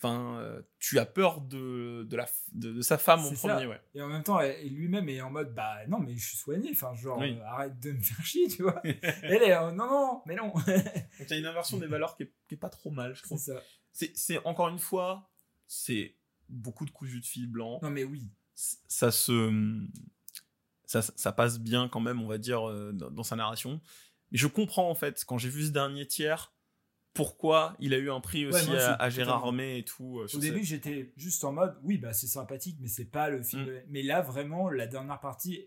[0.02, 3.80] enfin, euh, tu as peur de, de, la, de, de sa femme en premier, ouais.
[3.94, 6.94] Et en même temps, lui-même est en mode, bah non, mais je suis soigné, enfin,
[6.94, 7.36] genre, Oui.
[7.38, 8.80] euh, arrête de me faire chier, tu vois.
[8.84, 10.48] elle est, euh, non, non, mais non.
[10.54, 13.14] Donc, il y a une inversion des valeurs qui est, qui est pas trop mal,
[13.14, 13.38] je c'est trouve.
[13.38, 13.60] ça.
[13.92, 15.30] C'est, c'est encore une fois,
[15.66, 16.16] c'est
[16.48, 17.78] beaucoup de cousu de fil blanc.
[17.82, 18.30] Non, mais oui.
[18.54, 19.50] Ça se.
[20.84, 23.80] Ça, ça passe bien quand même, on va dire, dans, dans sa narration.
[24.32, 26.52] Mais je comprends en fait, quand j'ai vu ce dernier tiers,
[27.14, 29.44] pourquoi il a eu un prix aussi à, à Gérard.
[29.44, 30.20] Armé et tout.
[30.20, 33.42] euh, Au début, j'étais juste en mode, oui, bah c'est sympathique, mais c'est pas le
[33.42, 33.62] film.
[33.62, 33.66] Mm.
[33.66, 35.66] de- Mais là, vraiment, la dernière partie,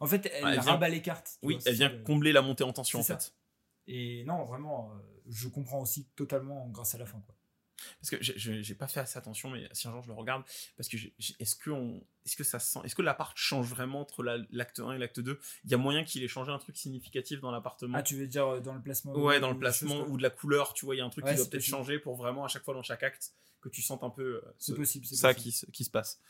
[0.00, 1.38] en fait, elle, vient- rabat les cartes.
[1.42, 3.18] Oui, vois, elle vient combler la montée en tension en ça.
[3.18, 3.32] fait.
[3.86, 4.98] Et non, vraiment, euh,
[5.28, 7.20] je comprends aussi totalement grâce à la fin.
[7.26, 7.34] Quoi.
[8.00, 10.42] Parce que j'ai- j'ai pas fait assez attention, mais si un jour je le regarde,
[10.76, 10.96] parce que
[11.38, 14.80] est-ce que on, est-ce que ça sent, est-ce que l'appart change vraiment entre la- l'acte
[14.80, 17.50] 1 et l'acte 2 Il y a moyen qu'il ait changé un truc significatif dans
[17.50, 17.98] l'appartement.
[17.98, 20.22] Ah, tu veux dire euh, dans le placement Ouais, ou- dans le placement ou de
[20.22, 22.14] la couleur, tu vois, il y a un truc Ouais, qui doit peut-être changer pour
[22.16, 25.06] vraiment à chaque fois dans chaque acte que tu sentes un peu euh, ce- possible.
[25.06, 25.42] ça possible.
[25.42, 26.20] qui, se- qui se passe.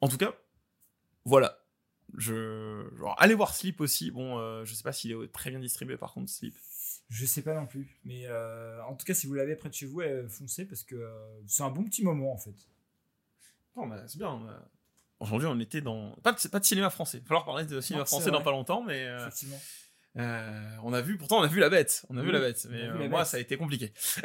[0.00, 0.34] En tout cas,
[1.24, 1.56] voilà.
[2.18, 4.10] Je, genre, allez voir Sleep aussi.
[4.10, 6.54] Bon, euh, je sais pas s'il est très bien distribué par contre, Sleep.
[7.10, 7.98] Je sais pas non plus.
[8.04, 10.82] Mais euh, en tout cas, si vous l'avez près de chez vous, euh, foncez parce
[10.84, 11.10] que euh,
[11.46, 12.54] c'est un bon petit moment en fait.
[13.76, 14.40] Non, bah, c'est bien.
[14.48, 14.58] euh.
[15.18, 16.12] Aujourd'hui, on était dans.
[16.22, 17.18] Pas de, pas de cinéma français.
[17.18, 18.44] Il va falloir parler de cinéma Non, c'est français dans vrai.
[18.44, 19.04] pas longtemps, mais.
[19.06, 19.60] euh, Effectivement.
[20.16, 22.04] Euh, on a vu, pourtant on a vu la bête.
[22.08, 23.28] On a vu la bête, mais euh, moi Bête.
[23.28, 23.92] ça a été compliqué.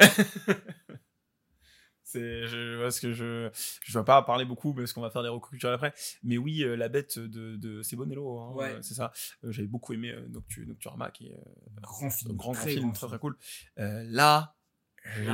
[2.06, 3.50] c'est, je parce que je,
[3.84, 5.92] je vais pas parler beaucoup parce qu'on va faire des recours culturels après.
[6.22, 8.70] Mais oui, euh, la bête de, de c'est Bonello, hein, Ouais.
[8.74, 9.12] euh, c'est ça.
[9.44, 12.36] Euh, J'avais beaucoup aimé euh, Noctu, Nocturama, qui est euh, Grand film.
[12.36, 13.10] grand, grand très film, grand très film.
[13.10, 13.36] très cool.
[13.78, 14.55] Euh, Là,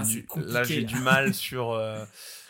[0.05, 2.05] du, là j'ai du mal sur, euh,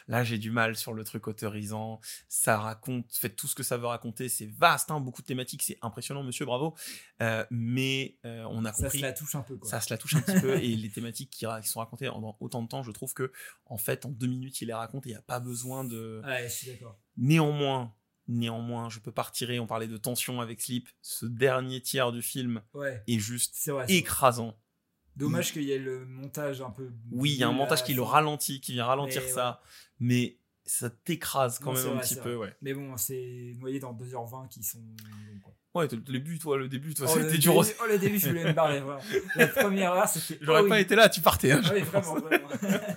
[0.08, 2.00] là j'ai du mal sur le truc autorisant.
[2.28, 4.28] Ça raconte, fait tout ce que ça veut raconter.
[4.28, 6.74] C'est vaste, hein, beaucoup de thématiques, c'est impressionnant, monsieur, bravo.
[7.22, 9.56] Euh, mais euh, on a Ça compris se la touche un peu.
[9.56, 9.68] Quoi.
[9.68, 12.62] ça se la touche un petit peu et les thématiques qui, sont racontées en autant
[12.62, 13.32] de temps, je trouve que
[13.66, 16.22] en fait en deux minutes il les raconte et il n'y a pas besoin de.
[16.24, 16.98] Ouais, je suis d'accord.
[17.16, 17.94] Néanmoins,
[18.28, 19.60] néanmoins, je peux pas retirer.
[19.60, 20.88] On parlait de tension avec Sleep.
[21.00, 23.86] Ce dernier tiers du film Ouais, est juste vrai.
[23.88, 24.56] écrasant.
[25.16, 26.90] Dommage qu'il y ait le montage un peu.
[27.10, 29.60] Oui, il y a un montage qui le ralentit, qui vient ralentir Mais ça,
[30.00, 32.54] mais ça t'écrase quand Non, même un vrai, petit peu, ouais.
[32.62, 34.78] Mais bon, c'est noyé dans 2h20 qui sont.
[35.42, 35.54] quoi.
[35.74, 37.72] Ouais, le début, toi, le début, toi, Oh, c'était dur aussi.
[37.82, 39.00] Oh, le début, je voulais me barrer, vraiment.
[39.36, 40.38] La première heure, c'était.
[40.44, 40.80] J'aurais oh, pas oui.
[40.82, 41.52] été là, tu partais.
[41.52, 42.04] hein, Oui, pense.
[42.06, 42.48] vraiment, vraiment.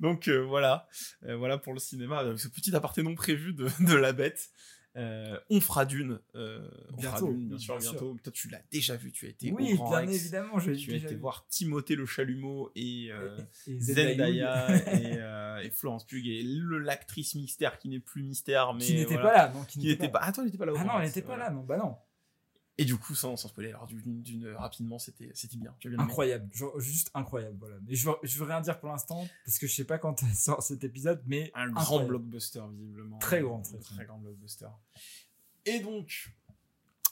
[0.00, 0.88] Donc euh, voilà,
[1.26, 2.18] Euh, voilà pour le cinéma.
[2.18, 4.50] Avec ce petit aparté non prévu de, de la bête.
[4.96, 6.20] Euh, on fera d'une.
[6.34, 7.92] euh, on fera Bientôt, d'une, bien sûr, bien sûr.
[7.92, 8.16] bientôt.
[8.22, 9.10] Toi, tu l'as déjà vu.
[9.10, 10.12] Tu as été Oui, au Grand bien Rex.
[10.14, 11.20] évidemment, je Tu as déjà été vu.
[11.20, 14.80] voir Timothée le Chalumeau et euh, Et Zendaya et,
[15.16, 19.36] euh, et Florence et l'actrice mystère qui n'est plus mystère, mais qui n'était voilà, pas
[19.46, 20.20] là, non, qui Qui n'était pas.
[20.22, 20.72] Ah, toi, il n'était pas là.
[20.76, 21.96] Ah Grand non, elle n'était pas là, non, bah non.
[22.78, 25.74] Et du coup, sans, sans spoiler, alors d'une, d'une- rapidement, c'était, c'était bien.
[25.98, 27.76] Incroyable, genre, juste incroyable, voilà.
[27.86, 30.18] Mais je veux, je veux rien dire pour l'instant, parce que je sais pas quand
[30.34, 31.50] sort cet épisode, mais.
[31.54, 33.18] Un grand blockbuster, visiblement.
[33.18, 34.68] Très grand, très, très, très grand blockbuster.
[35.66, 36.32] Et donc,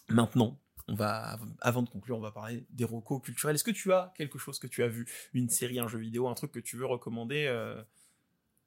[0.08, 0.58] maintenant,
[0.88, 3.54] on va, avant de conclure, on va parler des recos culturels.
[3.54, 6.26] Est-ce que tu as quelque chose que tu as vu, une série, un jeu vidéo,
[6.26, 7.80] un truc que tu veux recommander euh,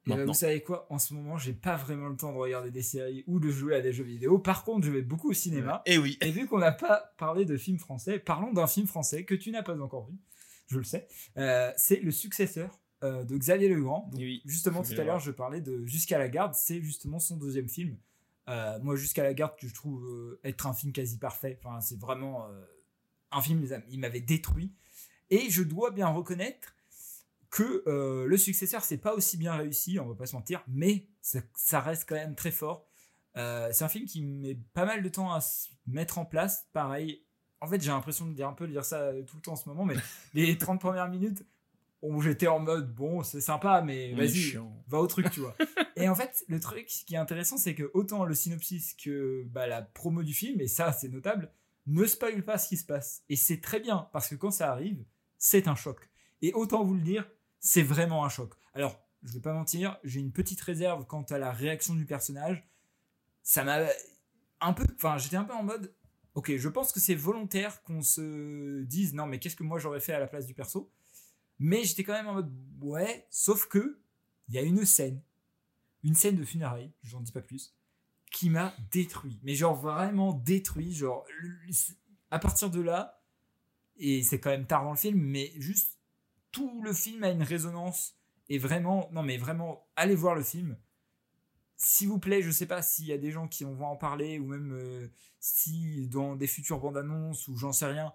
[0.06, 2.72] Et bah, vous savez quoi En ce moment, j'ai pas vraiment le temps de regarder
[2.72, 4.38] des séries ou de jouer à des jeux vidéo.
[4.38, 5.82] Par contre, je vais beaucoup au cinéma.
[5.86, 6.18] Eh oui.
[6.22, 9.52] Et vu qu'on n'a pas parlé de film français, parlons d'un film français que tu
[9.52, 10.18] n'as pas encore vu.
[10.68, 11.08] Je le sais.
[11.38, 14.10] Euh, c'est le successeur euh, de Xavier Legrand.
[14.12, 14.42] Donc, oui.
[14.46, 16.54] justement, tout à l'heure, je parlais de Jusqu'à la garde.
[16.54, 17.98] C'est justement son deuxième film.
[18.50, 21.60] Euh, moi, Jusqu'à la garde, que je trouve être un film quasi parfait.
[21.64, 22.46] Enfin, c'est vraiment
[23.32, 24.74] un film, il m'avait détruit.
[25.30, 26.76] Et je dois bien reconnaître
[27.54, 31.08] que euh, le successeur, c'est pas aussi bien réussi, on va pas se mentir, mais
[31.22, 32.88] ça, ça reste quand même très fort.
[33.38, 36.68] Euh, c'est un film qui met pas mal de temps à se mettre en place.
[36.74, 37.24] Pareil,
[37.62, 39.52] en fait, j'ai l'impression de dire un peu de dire ça euh, tout le temps
[39.52, 39.94] en ce moment, mais
[40.34, 41.46] les 30 premières minutes
[42.02, 45.56] où j'étais en mode bon, c'est sympa, mais vas-y, va au truc, tu vois.
[45.96, 49.68] et en fait, le truc qui est intéressant, c'est que autant le synopsis que bah,
[49.68, 51.52] la promo du film, et ça, c'est notable,
[51.86, 53.22] ne spoil pas ce qui se passe.
[53.30, 55.06] Et c'est très bien, parce que quand ça arrive,
[55.38, 56.10] c'est un choc.
[56.42, 57.26] Et autant vous le dire,
[57.64, 58.54] c'est vraiment un choc.
[58.74, 62.68] Alors, je vais pas mentir, j'ai une petite réserve quant à la réaction du personnage.
[63.42, 63.80] Ça m'a
[64.60, 65.96] un peu, enfin, j'étais un peu en mode,
[66.36, 70.02] ok, je pense que c'est volontaire qu'on se dise, non, mais qu'est-ce que moi j'aurais
[70.02, 70.92] fait à la place du perso?
[71.58, 74.02] Mais j'étais quand même en mode, ouais, sauf que
[74.50, 75.22] il y a une scène,
[76.04, 77.74] une scène de funérailles, j'en dis pas plus,
[78.30, 79.40] qui m'a détruit.
[79.44, 81.26] Mais genre vraiment détruit, genre
[82.30, 83.22] à partir de là,
[83.96, 85.93] et c'est quand même tard dans le film, mais juste
[86.54, 88.16] tout le film a une résonance
[88.48, 90.78] et vraiment, non mais vraiment, allez voir le film.
[91.76, 94.40] S'il vous plaît, je sais pas s'il y a des gens qui vont en parler
[94.40, 98.14] ou même euh, si dans des futures bandes annonces ou j'en sais rien,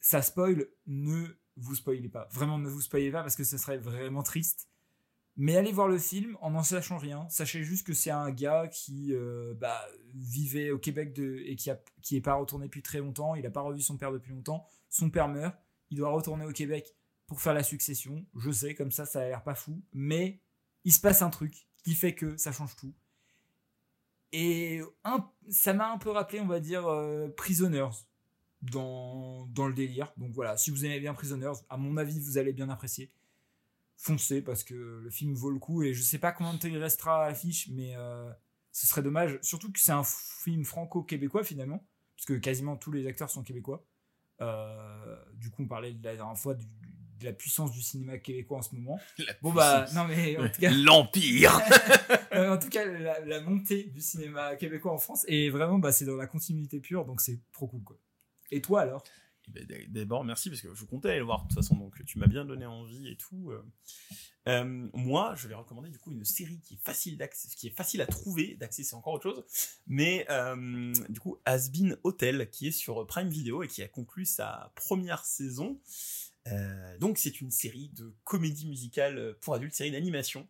[0.00, 1.26] ça spoil, ne
[1.56, 2.28] vous spoilez pas.
[2.32, 4.68] Vraiment, ne vous spoilez pas parce que ce serait vraiment triste.
[5.36, 7.28] Mais allez voir le film en n'en sachant rien.
[7.28, 9.80] Sachez juste que c'est un gars qui euh, bah,
[10.12, 13.36] vivait au Québec de, et qui, a, qui pas retourné depuis très longtemps.
[13.36, 14.66] Il n'a pas revu son père depuis longtemps.
[14.90, 15.54] Son père meurt.
[15.90, 16.97] Il doit retourner au Québec
[17.28, 18.26] pour faire la succession.
[18.34, 19.80] Je sais, comme ça, ça a l'air pas fou.
[19.92, 20.40] Mais
[20.84, 22.92] il se passe un truc qui fait que ça change tout.
[24.32, 24.80] Et
[25.48, 27.90] ça m'a un peu rappelé, on va dire, euh, Prisoners
[28.62, 30.12] dans, le délire.
[30.16, 33.12] Donc voilà, si vous aimez bien Prisoners, à mon avis, vous allez bien apprécier.
[33.96, 36.68] Foncez parce que le film vaut le coup et je sais pas combien de temps
[36.68, 38.30] il restera à l'affiche, mais euh,
[38.72, 39.38] ce serait dommage.
[39.42, 43.84] Surtout que c'est un film franco-québécois finalement, puisque quasiment tous les acteurs sont québécois.
[44.40, 46.66] Euh, du coup, on parlait de la dernière fois du-
[47.18, 48.98] de la puissance du cinéma québécois en ce moment.
[49.18, 51.58] La Bon bah non mais en tout cas, L'Empire
[52.32, 55.92] euh, en tout cas la, la montée du cinéma québécois en France et vraiment bah
[55.92, 57.98] c'est dans la continuité pure donc c'est trop cool quoi.
[58.50, 59.02] Et toi alors?
[59.56, 62.04] Eh ben, D'abord, merci parce que je comptais aller le voir de toute façon, donc
[62.04, 63.50] tu m'as bien donné envie et tout.
[63.50, 63.64] euh.
[64.48, 67.76] Euh, moi, je vais recommander du coup une série qui est facile d'accès, qui est
[67.76, 68.56] facile à trouver.
[68.58, 69.44] D'accès, c'est encore autre chose.
[69.86, 73.88] Mais euh, du coup, Has Been Hotel, qui est sur Prime Video et qui a
[73.88, 75.78] conclu sa première saison.
[76.52, 80.48] Euh, donc, c'est une série de comédie musicale pour adultes, série d'animation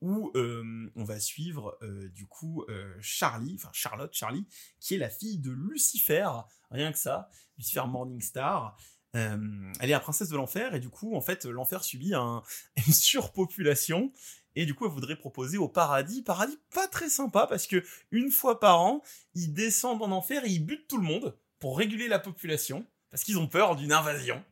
[0.00, 4.46] où euh, on va suivre euh, du coup euh, Charlie, enfin Charlotte, Charlie,
[4.80, 6.28] qui est la fille de Lucifer,
[6.72, 8.76] rien que ça, Lucifer Morningstar.
[9.14, 12.42] Euh, elle est la princesse de l'enfer et du coup en fait l'enfer subit un-
[12.86, 14.12] une surpopulation.
[14.56, 18.30] Et du coup elle voudrait proposer au paradis, paradis pas très sympa parce que une
[18.32, 19.02] fois par an
[19.34, 23.22] ils descendent en enfer et ils butent tout le monde pour réguler la population parce
[23.22, 24.42] qu'ils ont peur d'une invasion.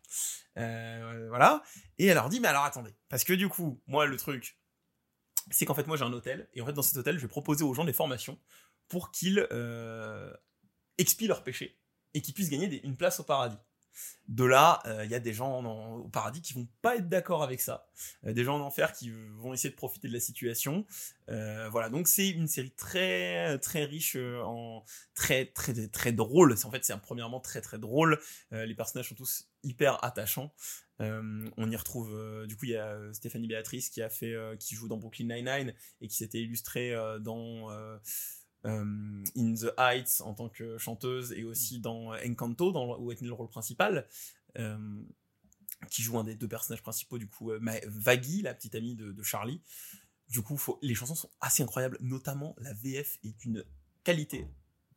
[0.56, 1.62] Euh, voilà.
[1.98, 4.58] Et elle leur dit mais alors attendez parce que du coup moi le truc
[5.50, 7.28] c'est qu'en fait moi j'ai un hôtel et en fait dans cet hôtel je vais
[7.28, 8.38] proposer aux gens des formations
[8.88, 10.32] pour qu'ils euh,
[10.98, 11.80] expient leurs péchés
[12.14, 13.56] et qu'ils puissent gagner une place au paradis.
[14.28, 17.08] De là, euh, il y a des gens en- au paradis qui vont pas être
[17.08, 17.88] d'accord avec ça,
[18.26, 20.86] Euh, des gens en enfer qui vont essayer de profiter de la situation.
[21.28, 24.84] Euh, voilà, donc c'est une série très très riche en
[25.14, 26.54] très très très drôle.
[26.64, 28.20] En fait, c'est un- premièrement très très drôle.
[28.52, 30.52] Les personnages sont tous hyper attachants.
[31.00, 34.86] On y retrouve du coup il y a Stéphanie Béatrice qui a fait qui joue
[34.88, 37.68] dans Brooklyn Nine-Nine et qui s'était illustrée dans
[38.64, 43.32] In the Heights en tant que chanteuse et aussi dans Encanto dans, où elle le
[43.32, 44.06] rôle principal
[44.58, 45.02] euh,
[45.88, 49.22] qui joue un des deux personnages principaux du coup euh, Vaggie la petite amie de,
[49.22, 49.62] Charlie.
[50.28, 53.64] Du coup les chansons sont assez incroyables notamment la VF est d'une
[54.04, 54.46] qualité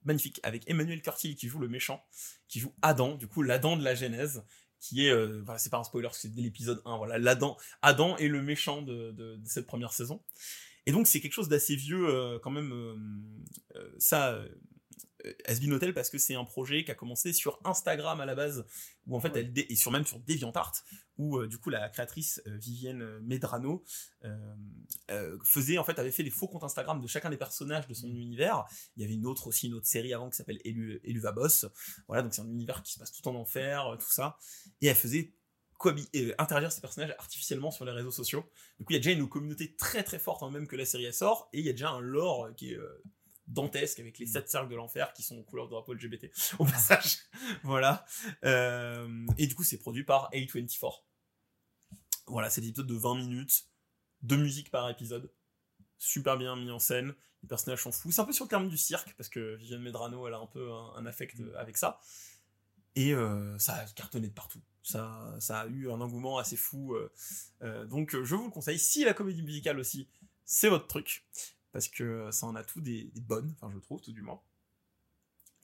[0.04, 2.04] magnifique avec Emmanuel Curtil qui joue le méchant
[2.50, 4.44] qui joue Adam du coup l'Adam de la Genèse
[4.82, 8.42] qui est euh, c'est pas un spoiler c'est l'épisode 1 voilà l'Adam Adam est le
[8.42, 10.22] méchant de cette première saison
[10.86, 12.96] et donc c'est quelque chose d'assez vieux euh, quand même euh,
[13.76, 14.48] euh, ça euh,
[15.46, 18.36] Has Been Hotel parce que c'est un projet qui a commencé sur Instagram à la
[18.36, 18.66] base,
[19.08, 20.84] où en fait elle et sur même sur DeviantArt,
[21.18, 23.84] où euh, du coup la créatrice euh, Vivienne Medrano
[24.26, 27.94] euh, faisait en fait avait fait les faux comptes Instagram de chacun des personnages de
[27.94, 28.66] son univers.
[28.96, 31.66] Il y avait une autre aussi une autre série avant qui s'appelle Elu, Eluva Boss.
[32.08, 34.38] Voilà donc c'est un univers qui se passe tout en enfer, tout ça,
[34.82, 35.34] et elle faisait
[35.84, 38.50] cohabi- euh, interagir ces personnages artificiellement sur les réseaux sociaux.
[38.80, 40.86] Du coup, il y a déjà une communauté très très forte, hein, même que la
[40.86, 43.04] série elle sort, et il y a déjà un lore qui est euh,
[43.48, 46.30] dantesque avec les sept cercles de l'enfer qui sont aux couleurs de drapeau LGBT
[46.60, 47.18] au passage.
[47.64, 48.06] voilà.
[48.46, 51.04] Euh, et du coup, c'est produit par A24.
[52.28, 53.66] Voilà, c'est des épisodes de 20 minutes,
[54.22, 55.30] de musique par épisode,
[55.98, 57.14] super bien mis en scène.
[57.42, 58.12] Les personnages sont fous.
[58.12, 60.48] C'est un peu sur le terme du cirque parce que Viviane Medrano, elle a un
[60.48, 62.00] peu un, un affect euh, avec ça.
[62.96, 64.62] Et euh, ça a cartonné de partout.
[64.84, 66.94] Ça, ça a eu un engouement assez fou.
[66.94, 67.12] euh,
[67.64, 68.78] euh, donc euh, je vous le conseille.
[68.78, 70.08] Si la comédie musicale aussi,
[70.46, 71.26] c'est votre truc,
[71.72, 74.42] parce que ça en a tout des, des bonnes, enfin je trouve tout du moins.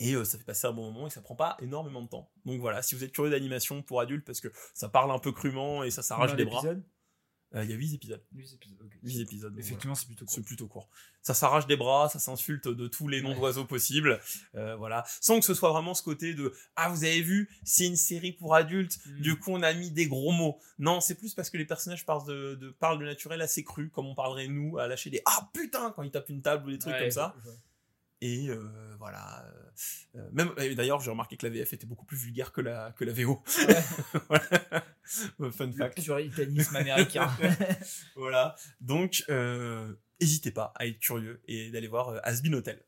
[0.01, 2.31] Et euh, ça fait passer un bon moment et ça prend pas énormément de temps.
[2.45, 5.33] Donc voilà, si vous êtes curieux d'animation pour adultes, parce que ça parle un peu
[5.33, 6.61] crûment et ça s'arrache des bras.
[7.55, 8.21] Euh, Il y a 8 épisodes.
[8.31, 8.91] Huit épisodes, ok.
[9.01, 9.55] 8 épisodes.
[9.57, 10.33] Effectivement, c'est plutôt cool.
[10.35, 10.87] C'est plutôt court.
[11.23, 14.19] Ça s'arrache des bras, ça s'insulte de tous les noms d'oiseaux possibles.
[14.55, 15.03] euh, voilà.
[15.19, 18.33] Sans que ce soit vraiment ce côté de Ah, vous avez vu, c'est une série
[18.33, 19.21] pour adultes, Mm.
[19.21, 20.59] du coup on a mis des gros mots.
[20.77, 23.89] Non, c'est plus parce que les personnages parlent de, de, parlent de naturel assez cru,
[23.89, 26.71] comme on parlerait nous, à lâcher des Ah putain quand ils tapent une table ou
[26.71, 27.35] des trucs Ouais, comme ça.
[28.21, 29.45] Et euh, voilà.
[29.45, 32.91] euh, euh, même d'ailleurs, j'ai remarqué que la VF était beaucoup plus vulgaire que la
[32.91, 33.41] que la VO.
[34.27, 34.43] Voilà.
[35.39, 36.03] Euh, Fun fact.
[36.03, 37.29] puritanisme américain.
[38.15, 38.55] Voilà.
[38.81, 42.83] Donc, euh, n'hésitez pas à être curieux et d'aller voir Been Hotel.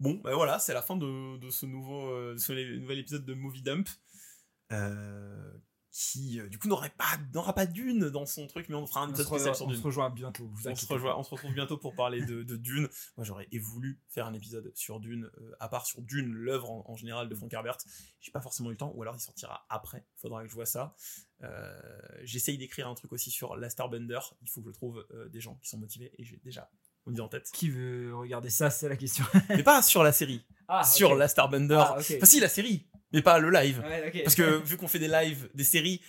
[0.00, 3.34] Bon, ben voilà, c'est la fin de, de ce nouveau de ce nouvel épisode de
[3.34, 3.88] Movie Dump.
[5.92, 9.00] Qui, euh, du coup, n'aurait pas, n'aura pas d'une dans son truc, mais on fera
[9.00, 9.78] un on, épisode spécial sur on Dune.
[9.78, 10.48] se rejoint bientôt.
[10.52, 12.88] vous On se, rejoint, on se retrouve bientôt pour parler de, de Dune.
[13.16, 16.84] Moi, j'aurais voulu faire un épisode sur Dune, euh, à part sur Dune, l'œuvre en,
[16.86, 17.78] en général de Frank Herbert.
[18.20, 20.06] J'ai pas forcément eu le temps, ou alors il sortira après.
[20.14, 20.94] Faudra que je vois ça.
[21.42, 21.76] Euh,
[22.22, 24.20] J'essaye d'écrire un truc aussi sur la Starbender.
[24.42, 26.70] Il faut que je trouve des gens qui sont motivés, et j'ai déjà
[27.06, 27.50] une idée en tête.
[27.52, 28.70] Qui veut regarder ça?
[28.70, 29.24] C'est la question.
[29.48, 31.74] mais pas sur la série, Ah, sur la Starbender.
[31.80, 31.96] Ah.
[31.98, 33.80] Enfin, si, la série, mais pas le live.
[33.84, 34.22] Ouais.
[34.22, 36.00] Parce que vu qu'on fait des lives, des séries,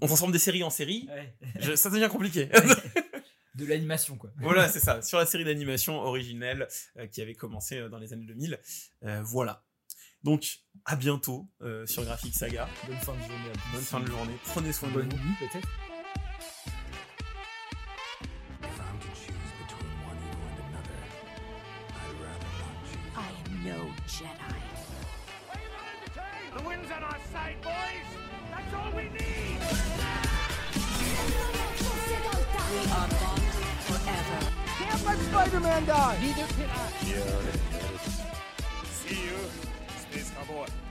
[0.00, 1.34] on transforme des séries en séries, Ouais.
[1.60, 2.48] je- ça devient compliqué.
[3.54, 4.30] De l'animation, quoi.
[4.38, 8.12] voilà, c'est ça, sur la série d'animation originelle euh, qui avait commencé euh, dans les
[8.12, 8.56] années 2000.
[9.04, 9.64] Euh, voilà.
[10.22, 12.68] Donc, à bientôt euh, sur Graphic Saga.
[12.86, 13.34] Bonne fin de journée.
[13.52, 13.72] à.
[13.72, 14.34] Bonne fin de journée.
[14.44, 15.16] Prenez soin de Bonne vous.
[15.16, 15.66] nuit, peut-être.
[18.62, 18.98] If I'm
[35.30, 36.16] Can't let Spider-Man die!
[38.90, 39.36] See you,
[39.98, 40.87] Space Cowboy.